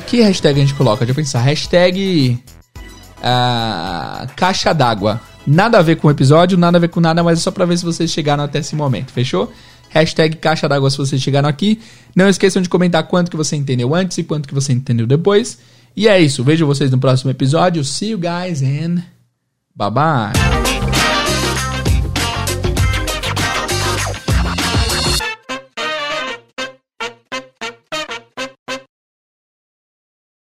Que 0.08 0.20
hashtag 0.20 0.58
a 0.58 0.64
gente 0.64 0.74
coloca? 0.74 1.06
Deixa 1.06 1.12
eu 1.12 1.22
pensar. 1.22 1.40
Hashtag. 1.42 2.42
Uh, 3.18 4.28
caixa 4.34 4.72
d'água. 4.72 5.20
Nada 5.46 5.78
a 5.78 5.82
ver 5.82 5.94
com 5.96 6.08
o 6.08 6.10
episódio, 6.10 6.58
nada 6.58 6.76
a 6.76 6.80
ver 6.80 6.88
com 6.88 6.98
nada, 6.98 7.22
mas 7.22 7.38
é 7.38 7.42
só 7.42 7.52
pra 7.52 7.64
ver 7.64 7.78
se 7.78 7.84
vocês 7.84 8.10
chegaram 8.10 8.42
até 8.42 8.58
esse 8.58 8.74
momento, 8.74 9.12
fechou? 9.12 9.52
Hashtag 9.90 10.38
caixa 10.38 10.68
d'água 10.68 10.90
se 10.90 10.98
vocês 10.98 11.22
chegaram 11.22 11.48
aqui. 11.48 11.80
Não 12.16 12.28
esqueçam 12.28 12.60
de 12.60 12.68
comentar 12.68 13.04
quanto 13.04 13.30
que 13.30 13.36
você 13.36 13.54
entendeu 13.54 13.94
antes 13.94 14.18
e 14.18 14.24
quanto 14.24 14.48
que 14.48 14.54
você 14.54 14.72
entendeu 14.72 15.06
depois. 15.06 15.56
E 15.96 16.08
é 16.08 16.20
isso. 16.20 16.42
Vejo 16.42 16.66
vocês 16.66 16.90
no 16.90 16.98
próximo 16.98 17.30
episódio. 17.30 17.84
See 17.84 18.10
you 18.10 18.18
guys 18.18 18.60
and 18.60 19.04
bye 19.76 19.88
bye. 19.88 20.77